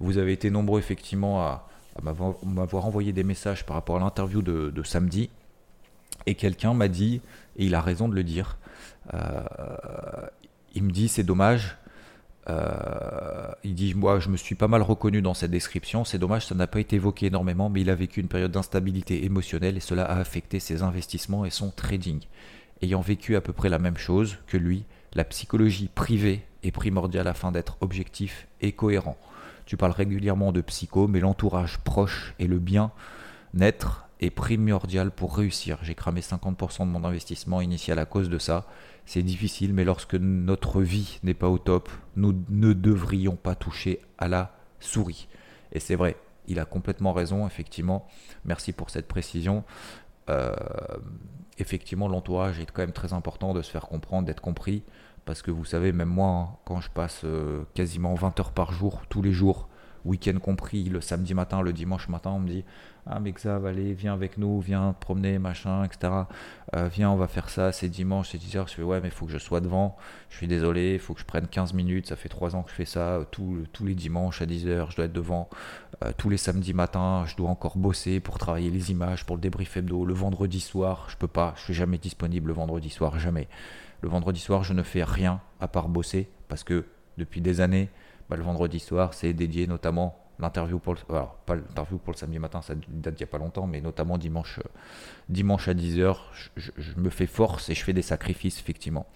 Vous 0.00 0.18
avez 0.18 0.32
été 0.32 0.50
nombreux 0.50 0.78
effectivement 0.78 1.42
à, 1.42 1.68
m'avoir 2.02 2.86
envoyé 2.86 3.12
des 3.12 3.22
messages 3.22 3.64
par 3.64 3.76
rapport 3.76 3.96
à 3.96 4.00
l'interview 4.00 4.42
de, 4.42 4.82
samedi. 4.82 5.30
Et 6.26 6.34
quelqu'un 6.34 6.74
m'a 6.74 6.88
dit, 6.88 7.20
et 7.56 7.66
il 7.66 7.74
a 7.74 7.80
raison 7.80 8.08
de 8.08 8.14
le 8.14 8.24
dire, 8.24 8.58
euh, 9.12 9.44
il 10.74 10.82
me 10.82 10.90
dit 10.90 11.06
c'est 11.08 11.22
dommage, 11.22 11.76
euh, 12.48 13.48
il 13.62 13.74
dit 13.74 13.94
Moi, 13.94 14.20
je 14.20 14.28
me 14.28 14.36
suis 14.36 14.54
pas 14.54 14.68
mal 14.68 14.82
reconnu 14.82 15.22
dans 15.22 15.34
cette 15.34 15.50
description. 15.50 16.04
C'est 16.04 16.18
dommage, 16.18 16.46
ça 16.46 16.54
n'a 16.54 16.66
pas 16.66 16.80
été 16.80 16.96
évoqué 16.96 17.26
énormément, 17.26 17.70
mais 17.70 17.80
il 17.80 17.90
a 17.90 17.94
vécu 17.94 18.20
une 18.20 18.28
période 18.28 18.52
d'instabilité 18.52 19.24
émotionnelle 19.24 19.76
et 19.76 19.80
cela 19.80 20.04
a 20.04 20.18
affecté 20.18 20.60
ses 20.60 20.82
investissements 20.82 21.44
et 21.44 21.50
son 21.50 21.70
trading. 21.70 22.20
Ayant 22.82 23.00
vécu 23.00 23.36
à 23.36 23.40
peu 23.40 23.52
près 23.52 23.68
la 23.68 23.78
même 23.78 23.96
chose 23.96 24.36
que 24.46 24.56
lui, 24.56 24.84
la 25.14 25.24
psychologie 25.24 25.88
privée 25.94 26.42
est 26.62 26.72
primordiale 26.72 27.28
afin 27.28 27.52
d'être 27.52 27.76
objectif 27.80 28.46
et 28.60 28.72
cohérent. 28.72 29.16
Tu 29.66 29.76
parles 29.76 29.92
régulièrement 29.92 30.52
de 30.52 30.60
psycho, 30.60 31.06
mais 31.06 31.20
l'entourage 31.20 31.78
proche 31.78 32.34
et 32.38 32.46
le 32.46 32.58
bien-être 32.58 34.06
est 34.20 34.30
primordial 34.30 35.10
pour 35.10 35.36
réussir. 35.36 35.78
J'ai 35.82 35.94
cramé 35.94 36.20
50% 36.20 36.80
de 36.80 36.84
mon 36.84 37.04
investissement 37.04 37.60
initial 37.60 37.98
à 37.98 38.04
cause 38.04 38.28
de 38.28 38.38
ça 38.38 38.66
c'est 39.06 39.22
difficile, 39.22 39.74
mais 39.74 39.84
lorsque 39.84 40.14
notre 40.14 40.80
vie 40.80 41.18
n'est 41.22 41.34
pas 41.34 41.48
au 41.48 41.58
top, 41.58 41.90
nous 42.16 42.44
ne 42.48 42.72
devrions 42.72 43.36
pas 43.36 43.54
toucher 43.54 44.00
à 44.18 44.28
la 44.28 44.56
souris. 44.80 45.28
Et 45.72 45.80
c'est 45.80 45.94
vrai, 45.94 46.16
il 46.46 46.58
a 46.58 46.64
complètement 46.64 47.12
raison, 47.12 47.46
effectivement. 47.46 48.06
Merci 48.44 48.72
pour 48.72 48.90
cette 48.90 49.08
précision. 49.08 49.64
Euh, 50.30 50.54
effectivement, 51.58 52.08
l'entourage 52.08 52.60
est 52.60 52.70
quand 52.70 52.82
même 52.82 52.92
très 52.92 53.12
important 53.12 53.54
de 53.54 53.62
se 53.62 53.70
faire 53.70 53.88
comprendre, 53.88 54.26
d'être 54.26 54.40
compris. 54.40 54.82
Parce 55.24 55.42
que 55.42 55.50
vous 55.50 55.64
savez, 55.64 55.92
même 55.92 56.08
moi, 56.08 56.28
hein, 56.28 56.56
quand 56.64 56.80
je 56.80 56.90
passe 56.90 57.22
euh, 57.24 57.64
quasiment 57.74 58.14
20 58.14 58.40
heures 58.40 58.52
par 58.52 58.72
jour, 58.72 59.02
tous 59.08 59.22
les 59.22 59.32
jours, 59.32 59.68
week-end 60.04 60.38
compris, 60.38 60.84
le 60.84 61.00
samedi 61.00 61.34
matin, 61.34 61.62
le 61.62 61.72
dimanche 61.72 62.08
matin, 62.08 62.30
on 62.30 62.40
me 62.40 62.48
dit 62.48 62.64
Ah, 63.06 63.20
va 63.20 63.68
allez, 63.68 63.92
viens 63.92 64.14
avec 64.14 64.38
nous, 64.38 64.60
viens 64.60 64.94
promener, 64.98 65.38
machin, 65.38 65.84
etc. 65.84 66.10
Euh, 66.74 66.88
viens, 66.88 67.10
on 67.10 67.16
va 67.16 67.28
faire 67.28 67.50
ça, 67.50 67.70
c'est 67.70 67.90
dimanche, 67.90 68.30
c'est 68.30 68.38
10h. 68.38 68.66
Je 68.68 68.74
fais 68.74 68.82
Ouais, 68.82 69.00
mais 69.02 69.08
il 69.08 69.10
faut 69.10 69.26
que 69.26 69.32
je 69.32 69.38
sois 69.38 69.60
devant. 69.60 69.96
Je 70.30 70.38
suis 70.38 70.48
désolé, 70.48 70.94
il 70.94 70.98
faut 70.98 71.12
que 71.12 71.20
je 71.20 71.26
prenne 71.26 71.46
15 71.46 71.74
minutes. 71.74 72.06
Ça 72.06 72.16
fait 72.16 72.30
3 72.30 72.56
ans 72.56 72.62
que 72.62 72.70
je 72.70 72.74
fais 72.74 72.86
ça, 72.86 73.20
tous, 73.30 73.66
tous 73.74 73.84
les 73.84 73.94
dimanches 73.94 74.40
à 74.40 74.46
10h, 74.46 74.90
je 74.90 74.96
dois 74.96 75.04
être 75.04 75.12
devant. 75.12 75.50
Euh, 76.02 76.12
tous 76.16 76.30
les 76.30 76.38
samedis 76.38 76.72
matins, 76.72 77.24
je 77.26 77.36
dois 77.36 77.50
encore 77.50 77.76
bosser 77.76 78.20
pour 78.20 78.38
travailler 78.38 78.70
les 78.70 78.90
images, 78.90 79.26
pour 79.26 79.36
le 79.36 79.42
débrief 79.42 79.76
hebdo. 79.76 80.06
Le 80.06 80.14
vendredi 80.14 80.60
soir, 80.60 81.06
je 81.10 81.16
peux 81.18 81.28
pas, 81.28 81.52
je 81.56 81.62
suis 81.64 81.74
jamais 81.74 81.98
disponible 81.98 82.48
le 82.48 82.54
vendredi 82.54 82.88
soir, 82.88 83.18
jamais. 83.18 83.48
Le 84.00 84.08
vendredi 84.08 84.40
soir, 84.40 84.64
je 84.64 84.72
ne 84.72 84.82
fais 84.82 85.04
rien 85.04 85.42
à 85.60 85.68
part 85.68 85.88
bosser 85.88 86.30
parce 86.48 86.64
que 86.64 86.86
depuis 87.18 87.42
des 87.42 87.60
années, 87.60 87.90
bah, 88.30 88.36
le 88.36 88.42
vendredi 88.42 88.80
soir, 88.80 89.12
c'est 89.12 89.34
dédié 89.34 89.66
notamment 89.66 90.23
l'interview 90.38 90.78
pour 90.78 90.94
le, 90.94 91.00
alors, 91.10 91.36
pas 91.46 91.54
l'interview 91.54 91.98
pour 91.98 92.12
le 92.12 92.18
samedi 92.18 92.38
matin, 92.38 92.62
ça 92.62 92.74
date 92.74 93.14
d'il 93.14 93.24
n'y 93.24 93.28
a 93.28 93.30
pas 93.30 93.38
longtemps, 93.38 93.66
mais 93.66 93.80
notamment 93.80 94.18
dimanche, 94.18 94.58
euh, 94.58 94.68
dimanche 95.28 95.68
à 95.68 95.74
10h, 95.74 96.16
je, 96.56 96.70
me 96.96 97.10
fais 97.10 97.26
force 97.26 97.68
et 97.68 97.74
je 97.74 97.84
fais 97.84 97.92
des 97.92 98.02
sacrifices, 98.02 98.58
effectivement. 98.58 99.06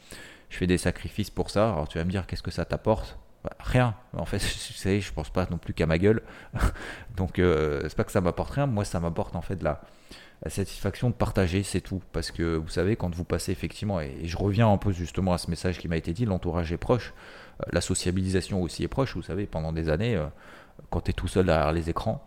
Je 0.51 0.57
fais 0.57 0.67
des 0.67 0.79
sacrifices 0.79 1.31
pour 1.31 1.51
ça. 1.51 1.73
Alors 1.73 1.89
tu 1.89 1.99
vas 1.99 2.05
me 2.05 2.11
dire, 2.11 2.27
qu'est-ce 2.27 2.43
que 2.43 2.51
ça 2.51 2.65
t'apporte? 2.65 3.19
Bah, 3.45 3.53
Rien. 3.61 3.95
En 4.17 4.25
fait, 4.25 4.39
vous 4.39 4.75
savez, 4.75 5.01
je 5.01 5.13
pense 5.13 5.31
pas 5.31 5.47
non 5.51 5.59
plus 5.59 5.75
qu'à 5.75 5.87
ma 5.87 5.99
gueule. 5.99 6.23
Donc, 7.17 7.39
euh, 7.39 7.83
c'est 7.85 7.97
pas 7.97 8.05
que 8.05 8.13
ça 8.13 8.21
m'apporte 8.21 8.53
rien. 8.53 8.67
Moi, 8.67 8.85
ça 8.85 9.01
m'apporte 9.01 9.37
en 9.37 9.43
fait 9.43 9.63
la, 9.63 9.83
la 10.43 10.51
satisfaction 10.51 11.11
de 11.11 11.15
partager, 11.15 11.63
c'est 11.63 11.81
tout. 11.81 12.03
Parce 12.13 12.31
que 12.31 12.57
vous 12.57 12.69
savez, 12.69 12.97
quand 12.97 13.15
vous 13.15 13.25
passez 13.25 13.53
effectivement, 13.53 14.01
et, 14.01 14.15
je 14.25 14.37
reviens 14.37 14.71
un 14.71 14.79
peu 14.79 14.93
justement 14.93 15.33
à 15.33 15.39
ce 15.39 15.51
message 15.51 15.79
qui 15.79 15.89
m'a 15.89 15.97
été 15.97 16.13
dit, 16.13 16.25
l'entourage 16.25 16.73
est 16.73 16.79
proche, 16.79 17.13
euh, 17.61 17.65
la 17.73 17.81
sociabilisation 17.81 18.63
aussi 18.63 18.85
est 18.85 18.89
proche. 18.89 19.15
Vous 19.15 19.23
savez, 19.23 19.47
pendant 19.47 19.73
des 19.73 19.89
années, 19.89 20.17
euh, 20.17 20.27
quand 20.91 21.03
tu 21.03 21.11
es 21.11 21.15
tout 21.15 21.29
seul 21.29 21.47
derrière 21.47 21.73
les 21.73 21.91
écrans, 21.91 22.25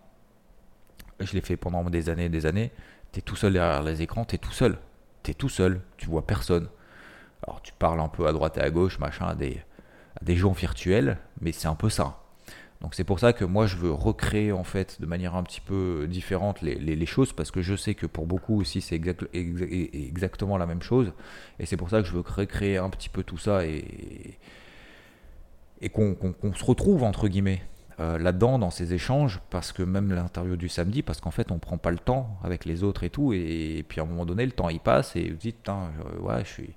je 1.20 1.34
l'ai 1.34 1.42
fait 1.42 1.58
pendant 1.58 1.84
des 1.90 2.10
années 2.10 2.26
et 2.26 2.30
des 2.30 2.46
années, 2.46 2.72
tu 3.12 3.20
es 3.20 3.22
tout 3.22 3.36
seul 3.36 3.54
derrière 3.54 3.84
les 3.84 4.02
écrans, 4.02 4.26
tu 4.26 4.36
es 4.36 4.38
tout 4.38 4.52
seul. 4.52 4.78
Tu 5.24 5.32
es 5.32 5.34
tout 5.34 5.50
seul, 5.50 5.82
tu 5.98 6.08
vois 6.08 6.26
personne. 6.26 6.68
Alors 7.44 7.62
tu 7.62 7.74
parles 7.74 8.00
un 8.00 8.08
peu 8.08 8.28
à 8.28 8.34
droite 8.34 8.58
et 8.58 8.62
à 8.62 8.70
gauche, 8.70 9.00
machin, 9.00 9.28
à 9.28 9.36
des, 9.36 9.62
à 10.20 10.24
des 10.24 10.36
gens 10.36 10.52
virtuels, 10.52 11.18
mais 11.42 11.52
c'est 11.52 11.68
un 11.68 11.76
peu 11.76 11.90
ça. 11.90 12.22
Donc 12.82 12.96
c'est 12.96 13.04
pour 13.04 13.20
ça 13.20 13.32
que 13.32 13.46
moi 13.46 13.68
je 13.68 13.78
veux 13.78 13.92
recréer 13.92 14.52
en 14.52 14.64
fait 14.64 15.00
de 15.00 15.06
manière 15.06 15.36
un 15.36 15.44
petit 15.44 15.62
peu 15.62 16.08
différente 16.10 16.64
les, 16.64 17.06
choses 17.06 17.32
parce 17.32 17.52
que 17.52 17.62
je 17.62 17.76
sais 17.76 17.94
que 17.94 18.08
pour 18.08 18.26
beaucoup 18.26 18.60
aussi 18.60 18.82
c'est 18.82 18.96
exactement 18.96 20.58
la 20.58 20.66
même 20.66 20.82
chose 20.82 21.14
et 21.60 21.68
c'est 21.68 21.78
pour 21.78 21.92
ça 21.92 22.02
que 22.02 22.08
je 22.08 22.14
veux 22.14 22.24
recréer 22.26 22.78
un 22.78 22.90
petit 22.90 23.10
peu 23.10 23.22
tout 23.22 23.38
ça 23.38 23.68
et, 23.68 24.40
et 25.82 25.90
qu'on 25.90 26.16
se 26.56 26.66
retrouve 26.66 27.04
entre 27.04 27.28
guillemets 27.28 27.62
euh, 28.02 28.18
là-dedans 28.18 28.60
dans 28.60 28.72
ces 28.72 28.94
échanges 28.94 29.40
parce 29.50 29.72
que 29.72 29.84
même 29.84 30.12
l'interview 30.12 30.56
du 30.58 30.68
samedi 30.68 31.02
parce 31.02 31.22
qu'en 31.22 31.32
fait 31.32 31.52
on 31.52 31.60
prend 31.60 31.78
pas 31.78 31.92
le 31.92 32.00
temps 32.00 32.38
avec 32.44 32.66
les 32.66 32.84
autres 32.84 33.04
et 33.04 33.10
tout 33.10 33.32
et, 33.34 33.86
puis 33.88 34.00
à 34.02 34.04
un 34.04 34.08
moment 34.08 34.26
donné 34.26 34.46
le 34.46 34.52
temps 34.52 34.70
il 34.70 34.80
passe 34.80 35.16
et 35.16 35.30
vous 35.30 35.38
dites 35.38 35.58
putain 35.58 35.92
ouais 36.22 36.44
je 36.44 36.50
suis 36.50 36.70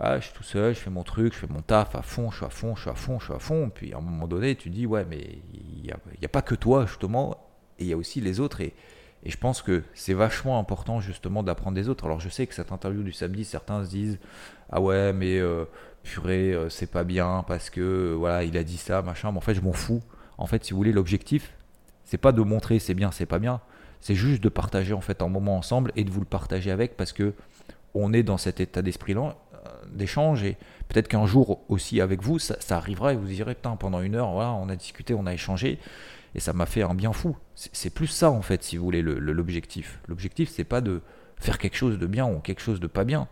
je 0.00 0.20
suis 0.20 0.32
tout 0.32 0.44
seul, 0.44 0.74
je 0.74 0.80
fais 0.80 0.90
mon 0.90 1.02
truc, 1.02 1.34
je 1.34 1.38
fais 1.38 1.48
mon 1.48 1.60
taf 1.60 1.94
à 1.96 2.02
fond, 2.02 2.30
je 2.30 2.36
suis 2.36 2.46
à 2.46 2.50
fond, 2.50 2.76
je 2.76 2.82
suis 2.82 2.90
à 2.90 2.94
fond, 2.94 3.18
je 3.18 3.24
suis 3.24 3.34
à 3.34 3.38
fond. 3.38 3.68
Puis 3.68 3.92
à 3.92 3.98
un 3.98 4.00
moment 4.00 4.28
donné, 4.28 4.54
tu 4.54 4.70
dis, 4.70 4.86
ouais, 4.86 5.04
mais 5.04 5.40
il 5.52 5.82
n'y 5.82 5.90
a, 6.24 6.28
pas 6.28 6.40
que 6.42 6.54
toi, 6.54 6.86
justement, 6.86 7.36
et 7.78 7.84
il 7.84 7.88
y 7.88 7.92
a 7.92 7.96
aussi 7.96 8.20
les 8.20 8.38
autres. 8.38 8.60
Et, 8.60 8.74
et 9.24 9.30
je 9.30 9.36
pense 9.36 9.60
que 9.60 9.82
c'est 9.94 10.14
vachement 10.14 10.58
important, 10.58 11.00
justement, 11.00 11.42
d'apprendre 11.42 11.74
des 11.74 11.88
autres. 11.88 12.04
Alors 12.04 12.20
je 12.20 12.28
sais 12.28 12.46
que 12.46 12.54
cette 12.54 12.70
interview 12.70 13.02
du 13.02 13.12
samedi, 13.12 13.44
certains 13.44 13.84
se 13.84 13.90
disent, 13.90 14.18
ah 14.70 14.80
ouais, 14.80 15.12
mais 15.12 15.38
euh, 15.38 15.64
purée, 16.04 16.52
euh, 16.52 16.68
c'est 16.68 16.90
pas 16.90 17.04
bien 17.04 17.44
parce 17.46 17.70
que, 17.70 17.80
euh, 17.80 18.14
voilà, 18.14 18.44
il 18.44 18.56
a 18.56 18.62
dit 18.62 18.76
ça, 18.76 19.02
machin. 19.02 19.32
Mais 19.32 19.38
en 19.38 19.42
fait, 19.42 19.54
je 19.54 19.60
m'en 19.60 19.72
fous. 19.72 20.02
En 20.38 20.46
fait, 20.46 20.64
si 20.64 20.72
vous 20.72 20.78
voulez, 20.78 20.92
l'objectif, 20.92 21.52
c'est 22.04 22.18
pas 22.18 22.32
de 22.32 22.42
montrer 22.42 22.78
c'est 22.78 22.94
bien, 22.94 23.10
c'est 23.10 23.26
pas 23.26 23.38
bien. 23.38 23.60
C'est 24.00 24.14
juste 24.14 24.42
de 24.42 24.48
partager 24.48 24.94
en 24.94 25.00
fait 25.00 25.22
un 25.22 25.28
moment 25.28 25.56
ensemble 25.56 25.92
et 25.96 26.04
de 26.04 26.10
vous 26.10 26.20
le 26.20 26.26
partager 26.26 26.70
avec 26.70 26.96
parce 26.96 27.12
que 27.12 27.34
on 27.94 28.12
est 28.12 28.22
dans 28.22 28.38
cet 28.38 28.60
état 28.60 28.80
d'esprit-là 28.80 29.36
d'échange 29.92 30.44
et 30.44 30.56
peut-être 30.88 31.08
qu'un 31.08 31.26
jour 31.26 31.60
aussi 31.68 32.00
avec 32.00 32.22
vous, 32.22 32.38
ça, 32.38 32.56
arrivera 32.70 33.12
et 33.12 33.16
vous 33.16 33.26
direz, 33.26 33.54
putain, 33.54 33.76
pendant 33.76 34.00
une 34.00 34.14
heure, 34.14 34.32
voilà, 34.32 34.52
on 34.52 34.68
a 34.68 34.76
discuté, 34.76 35.14
on 35.14 35.26
a 35.26 35.34
échangé 35.34 35.78
et 36.34 36.40
ça 36.40 36.52
m'a 36.52 36.66
fait 36.66 36.82
un 36.82 36.94
bien 36.94 37.12
fou. 37.12 37.36
C'est 37.54 37.90
plus 37.90 38.06
ça 38.06 38.30
en 38.30 38.42
fait, 38.42 38.62
si 38.62 38.76
vous 38.76 38.84
voulez, 38.84 39.02
l'objectif. 39.02 40.00
L'objectif, 40.08 40.50
c'est 40.50 40.64
pas 40.64 40.80
de 40.80 41.00
faire 41.36 41.58
quelque 41.58 41.76
chose 41.76 41.98
de 41.98 42.06
bien 42.06 42.26
ou 42.26 42.38
quelque 42.40 42.60
chose 42.60 42.80
de 42.80 42.86
pas 42.86 43.04
bien. 43.04 43.28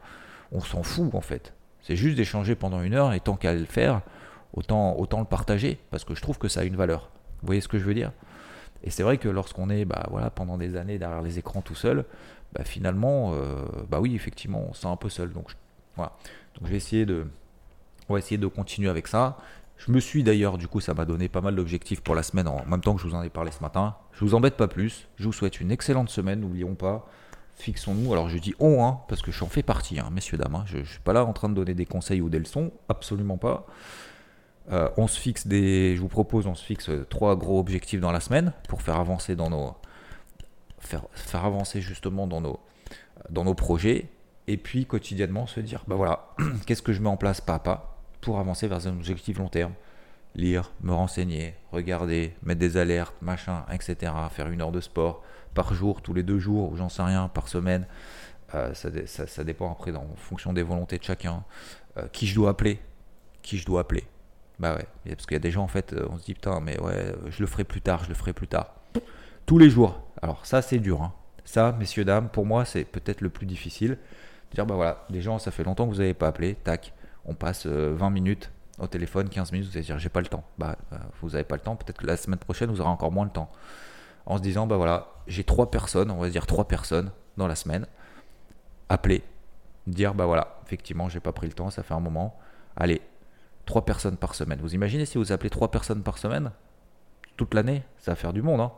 On 0.52 0.60
s'en 0.60 0.82
fout 0.82 1.14
en 1.14 1.20
fait. 1.20 1.52
C'est 1.82 1.96
juste 1.96 2.16
d'échanger 2.16 2.54
pendant 2.54 2.82
une 2.82 2.94
heure 2.94 3.12
et 3.12 3.20
tant 3.20 3.36
qu'à 3.36 3.54
le 3.54 3.64
faire, 3.64 4.02
autant, 4.56 4.96
le 4.98 5.24
partager 5.24 5.78
parce 5.90 6.04
que 6.04 6.14
je 6.14 6.22
trouve 6.22 6.38
que 6.38 6.48
ça 6.48 6.60
a 6.60 6.64
une 6.64 6.76
valeur. 6.76 7.10
Vous 7.42 7.46
voyez 7.46 7.60
ce 7.60 7.68
que 7.68 7.78
je 7.78 7.84
veux 7.84 7.94
dire? 7.94 8.12
Et 8.82 8.90
c'est 8.90 9.02
vrai 9.02 9.18
que 9.18 9.28
lorsqu'on 9.28 9.70
est 9.70 9.84
bah, 9.84 10.06
voilà, 10.10 10.30
pendant 10.30 10.58
des 10.58 10.76
années 10.76 10.98
derrière 10.98 11.22
les 11.22 11.38
écrans 11.38 11.62
tout 11.62 11.74
seul, 11.74 12.04
bah, 12.52 12.64
finalement, 12.64 13.32
euh, 13.34 13.64
bah 13.88 14.00
oui, 14.00 14.14
effectivement, 14.14 14.64
on 14.68 14.74
sent 14.74 14.88
un 14.88 14.96
peu 14.96 15.08
seul. 15.08 15.32
Donc 15.32 15.50
voilà. 15.96 16.12
Donc 16.54 16.66
je 16.66 16.70
vais 16.70 16.76
essayer 16.76 17.06
de, 17.06 17.26
on 18.08 18.14
va 18.14 18.18
essayer 18.18 18.38
de 18.38 18.46
continuer 18.46 18.88
avec 18.88 19.08
ça. 19.08 19.38
Je 19.76 19.92
me 19.92 20.00
suis 20.00 20.22
d'ailleurs, 20.22 20.56
du 20.56 20.68
coup, 20.68 20.80
ça 20.80 20.94
m'a 20.94 21.04
donné 21.04 21.28
pas 21.28 21.42
mal 21.42 21.54
d'objectifs 21.54 22.00
pour 22.00 22.14
la 22.14 22.22
semaine 22.22 22.48
en 22.48 22.64
même 22.64 22.80
temps 22.80 22.94
que 22.94 23.02
je 23.02 23.06
vous 23.06 23.14
en 23.14 23.22
ai 23.22 23.28
parlé 23.28 23.50
ce 23.50 23.60
matin. 23.60 23.96
Je 24.12 24.24
vous 24.24 24.34
embête 24.34 24.56
pas 24.56 24.68
plus. 24.68 25.08
Je 25.16 25.24
vous 25.24 25.32
souhaite 25.32 25.60
une 25.60 25.70
excellente 25.70 26.08
semaine. 26.08 26.40
N'oublions 26.40 26.74
pas, 26.74 27.06
fixons-nous. 27.56 28.12
Alors 28.12 28.28
je 28.30 28.38
dis 28.38 28.54
on, 28.58 28.86
hein, 28.86 29.00
parce 29.08 29.20
que 29.20 29.32
j'en 29.32 29.48
fais 29.48 29.62
partie, 29.62 29.98
hein, 29.98 30.08
messieurs, 30.10 30.38
dames. 30.38 30.54
Hein. 30.54 30.64
Je 30.66 30.78
ne 30.78 30.84
suis 30.84 31.00
pas 31.00 31.12
là 31.12 31.24
en 31.24 31.32
train 31.34 31.50
de 31.50 31.54
donner 31.54 31.74
des 31.74 31.84
conseils 31.84 32.22
ou 32.22 32.30
des 32.30 32.38
leçons. 32.38 32.72
Absolument 32.88 33.36
pas. 33.36 33.66
Euh, 34.72 34.88
on 34.96 35.06
se 35.06 35.18
fixe 35.18 35.46
des. 35.46 35.94
Je 35.96 36.00
vous 36.00 36.08
propose, 36.08 36.46
on 36.46 36.54
se 36.54 36.64
fixe 36.64 36.90
trois 37.08 37.36
gros 37.36 37.60
objectifs 37.60 38.00
dans 38.00 38.12
la 38.12 38.20
semaine 38.20 38.52
pour 38.68 38.82
faire 38.82 38.96
avancer 38.96 39.36
dans 39.36 39.50
nos. 39.50 39.74
Faire, 40.78 41.04
avancer 41.44 41.80
justement 41.80 42.26
dans 42.28 42.40
nos, 42.40 43.54
projets 43.54 44.08
Et 44.46 44.56
puis 44.56 44.86
quotidiennement 44.86 45.46
se 45.46 45.58
dire, 45.58 45.82
bah 45.88 45.96
voilà, 45.96 46.28
qu'est-ce 46.66 46.82
que 46.82 46.92
je 46.92 47.00
mets 47.00 47.08
en 47.08 47.16
place 47.16 47.40
pas 47.40 47.54
à 47.54 47.58
pas 47.58 47.98
pour 48.20 48.38
avancer 48.38 48.68
vers 48.68 48.86
un 48.86 48.92
objectif 48.92 49.38
long 49.38 49.48
terme? 49.48 49.72
Lire, 50.36 50.70
me 50.82 50.92
renseigner, 50.92 51.54
regarder, 51.72 52.34
mettre 52.42 52.60
des 52.60 52.76
alertes, 52.76 53.14
machin, 53.22 53.64
etc. 53.72 54.12
Faire 54.30 54.48
une 54.48 54.60
heure 54.60 54.72
de 54.72 54.80
sport 54.80 55.22
par 55.54 55.72
jour, 55.74 56.02
tous 56.02 56.12
les 56.12 56.22
deux 56.22 56.38
jours, 56.38 56.70
ou 56.70 56.76
j'en 56.76 56.90
sais 56.90 57.02
rien, 57.02 57.28
par 57.28 57.48
semaine. 57.48 57.86
Euh, 58.54 58.74
ça, 58.74 59.44
dépend 59.44 59.72
après 59.72 59.94
en 59.96 60.06
fonction 60.16 60.52
des 60.52 60.62
volontés 60.62 60.98
de 60.98 61.02
chacun. 61.04 61.42
Euh, 61.96 62.06
qui 62.12 62.26
je 62.26 62.34
dois 62.34 62.50
appeler? 62.50 62.80
Qui 63.42 63.58
je 63.58 63.66
dois 63.66 63.80
appeler? 63.80 64.04
Bah 64.58 64.74
ouais, 64.74 64.86
parce 65.14 65.26
qu'il 65.26 65.34
y 65.34 65.36
a 65.36 65.40
des 65.40 65.50
gens 65.50 65.62
en 65.62 65.68
fait, 65.68 65.94
on 66.08 66.18
se 66.18 66.24
dit 66.24 66.34
putain, 66.34 66.60
mais 66.60 66.80
ouais, 66.80 67.14
je 67.28 67.40
le 67.40 67.46
ferai 67.46 67.64
plus 67.64 67.82
tard, 67.82 68.04
je 68.04 68.08
le 68.08 68.14
ferai 68.14 68.32
plus 68.32 68.48
tard. 68.48 68.74
Tous 69.44 69.58
les 69.58 69.68
jours. 69.68 70.02
Alors 70.22 70.46
ça 70.46 70.62
c'est 70.62 70.78
dur. 70.78 71.02
Hein. 71.02 71.12
Ça, 71.44 71.76
messieurs, 71.78 72.04
dames, 72.04 72.28
pour 72.28 72.46
moi 72.46 72.64
c'est 72.64 72.84
peut-être 72.84 73.20
le 73.20 73.28
plus 73.28 73.46
difficile 73.46 73.98
dire 74.56 74.66
bah 74.66 74.74
voilà, 74.74 75.04
des 75.10 75.20
gens, 75.20 75.38
ça 75.38 75.50
fait 75.50 75.64
longtemps 75.64 75.86
que 75.86 75.92
vous 75.92 75.98
n'avez 76.00 76.14
pas 76.14 76.28
appelé, 76.28 76.54
tac, 76.54 76.92
on 77.24 77.34
passe 77.34 77.66
20 77.66 77.72
euh, 77.72 78.10
minutes 78.10 78.50
au 78.78 78.86
téléphone, 78.86 79.28
15 79.28 79.52
minutes, 79.52 79.68
vous 79.68 79.76
allez 79.76 79.86
dire 79.86 79.98
j'ai 79.98 80.08
pas 80.08 80.20
le 80.20 80.26
temps. 80.26 80.44
Bah, 80.58 80.76
euh, 80.92 80.96
vous 81.20 81.30
n'avez 81.30 81.44
pas 81.44 81.56
le 81.56 81.62
temps, 81.62 81.76
peut-être 81.76 81.98
que 81.98 82.06
la 82.06 82.16
semaine 82.16 82.38
prochaine 82.38 82.70
vous 82.70 82.80
aurez 82.80 82.90
encore 82.90 83.12
moins 83.12 83.26
de 83.26 83.30
temps. 83.30 83.50
En 84.26 84.38
se 84.38 84.42
disant 84.42 84.66
bah 84.66 84.76
voilà, 84.76 85.08
j'ai 85.26 85.44
trois 85.44 85.70
personnes, 85.70 86.10
on 86.10 86.18
va 86.18 86.28
dire 86.28 86.46
trois 86.46 86.66
personnes 86.66 87.10
dans 87.36 87.46
la 87.46 87.54
semaine, 87.54 87.86
appeler, 88.88 89.22
dire 89.86 90.14
bah 90.14 90.26
voilà, 90.26 90.58
effectivement 90.64 91.08
j'ai 91.08 91.20
pas 91.20 91.32
pris 91.32 91.46
le 91.46 91.52
temps, 91.52 91.70
ça 91.70 91.82
fait 91.82 91.94
un 91.94 92.00
moment. 92.00 92.38
Allez, 92.76 93.00
trois 93.66 93.84
personnes 93.84 94.16
par 94.16 94.34
semaine. 94.34 94.58
Vous 94.62 94.74
imaginez 94.74 95.04
si 95.04 95.18
vous 95.18 95.32
appelez 95.32 95.50
trois 95.50 95.70
personnes 95.70 96.02
par 96.02 96.16
semaine 96.16 96.52
toute 97.36 97.52
l'année, 97.52 97.82
ça 97.98 98.12
va 98.12 98.16
faire 98.16 98.32
du 98.32 98.40
monde, 98.40 98.60
hein 98.60 98.72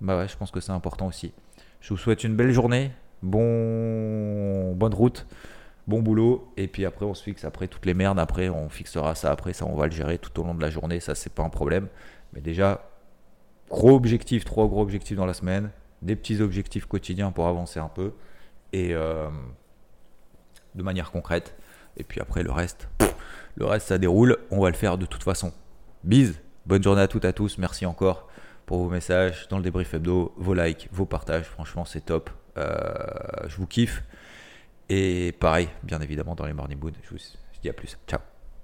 Bah 0.00 0.18
ouais, 0.18 0.26
je 0.26 0.36
pense 0.36 0.50
que 0.50 0.58
c'est 0.58 0.72
important 0.72 1.06
aussi. 1.06 1.32
Je 1.80 1.90
vous 1.90 1.96
souhaite 1.96 2.24
une 2.24 2.34
belle 2.34 2.50
journée, 2.50 2.90
bon, 3.22 4.72
bonne 4.74 4.94
route, 4.94 5.26
bon 5.86 6.02
boulot. 6.02 6.52
Et 6.56 6.66
puis 6.66 6.84
après, 6.84 7.06
on 7.06 7.14
se 7.14 7.22
fixe 7.22 7.44
après 7.44 7.68
toutes 7.68 7.86
les 7.86 7.94
merdes. 7.94 8.18
Après, 8.18 8.48
on 8.48 8.68
fixera 8.68 9.14
ça. 9.14 9.30
Après, 9.30 9.52
ça, 9.52 9.66
on 9.66 9.76
va 9.76 9.86
le 9.86 9.92
gérer 9.92 10.18
tout 10.18 10.38
au 10.40 10.44
long 10.44 10.54
de 10.54 10.60
la 10.60 10.70
journée. 10.70 11.00
Ça, 11.00 11.14
c'est 11.14 11.32
pas 11.32 11.42
un 11.42 11.48
problème. 11.48 11.88
Mais 12.32 12.40
déjà, 12.40 12.88
gros 13.68 13.94
objectifs, 13.94 14.44
trois 14.44 14.66
gros 14.66 14.82
objectifs 14.82 15.16
dans 15.16 15.26
la 15.26 15.34
semaine. 15.34 15.70
Des 16.02 16.16
petits 16.16 16.40
objectifs 16.40 16.86
quotidiens 16.86 17.30
pour 17.30 17.46
avancer 17.46 17.78
un 17.78 17.88
peu. 17.88 18.12
Et 18.72 18.94
euh, 18.94 19.28
de 20.74 20.82
manière 20.82 21.10
concrète. 21.12 21.56
Et 21.96 22.04
puis 22.04 22.20
après, 22.20 22.42
le 22.42 22.50
reste, 22.50 22.88
le 23.56 23.66
reste, 23.66 23.88
ça 23.88 23.98
déroule. 23.98 24.38
On 24.50 24.60
va 24.60 24.70
le 24.70 24.76
faire 24.76 24.98
de 24.98 25.06
toute 25.06 25.22
façon. 25.22 25.52
Bise. 26.04 26.40
Bonne 26.66 26.82
journée 26.82 27.02
à 27.02 27.08
toutes 27.08 27.24
et 27.24 27.28
à 27.28 27.32
tous. 27.32 27.58
Merci 27.58 27.86
encore 27.86 28.28
pour 28.66 28.78
vos 28.78 28.88
messages 28.88 29.48
dans 29.48 29.58
le 29.58 29.64
débrief 29.64 29.92
hebdo, 29.94 30.32
vos 30.36 30.54
likes, 30.54 30.88
vos 30.92 31.06
partages. 31.06 31.44
Franchement, 31.44 31.84
c'est 31.84 32.06
top. 32.06 32.30
Euh, 32.56 32.72
je 33.48 33.56
vous 33.56 33.66
kiffe. 33.66 34.02
Et 34.88 35.32
pareil, 35.32 35.68
bien 35.82 36.00
évidemment, 36.00 36.34
dans 36.34 36.46
les 36.46 36.52
Morning 36.52 36.78
Mood. 36.78 36.94
Je 37.02 37.10
vous 37.10 37.18
dis 37.62 37.68
à 37.68 37.72
plus. 37.72 37.98
Ciao. 38.06 38.31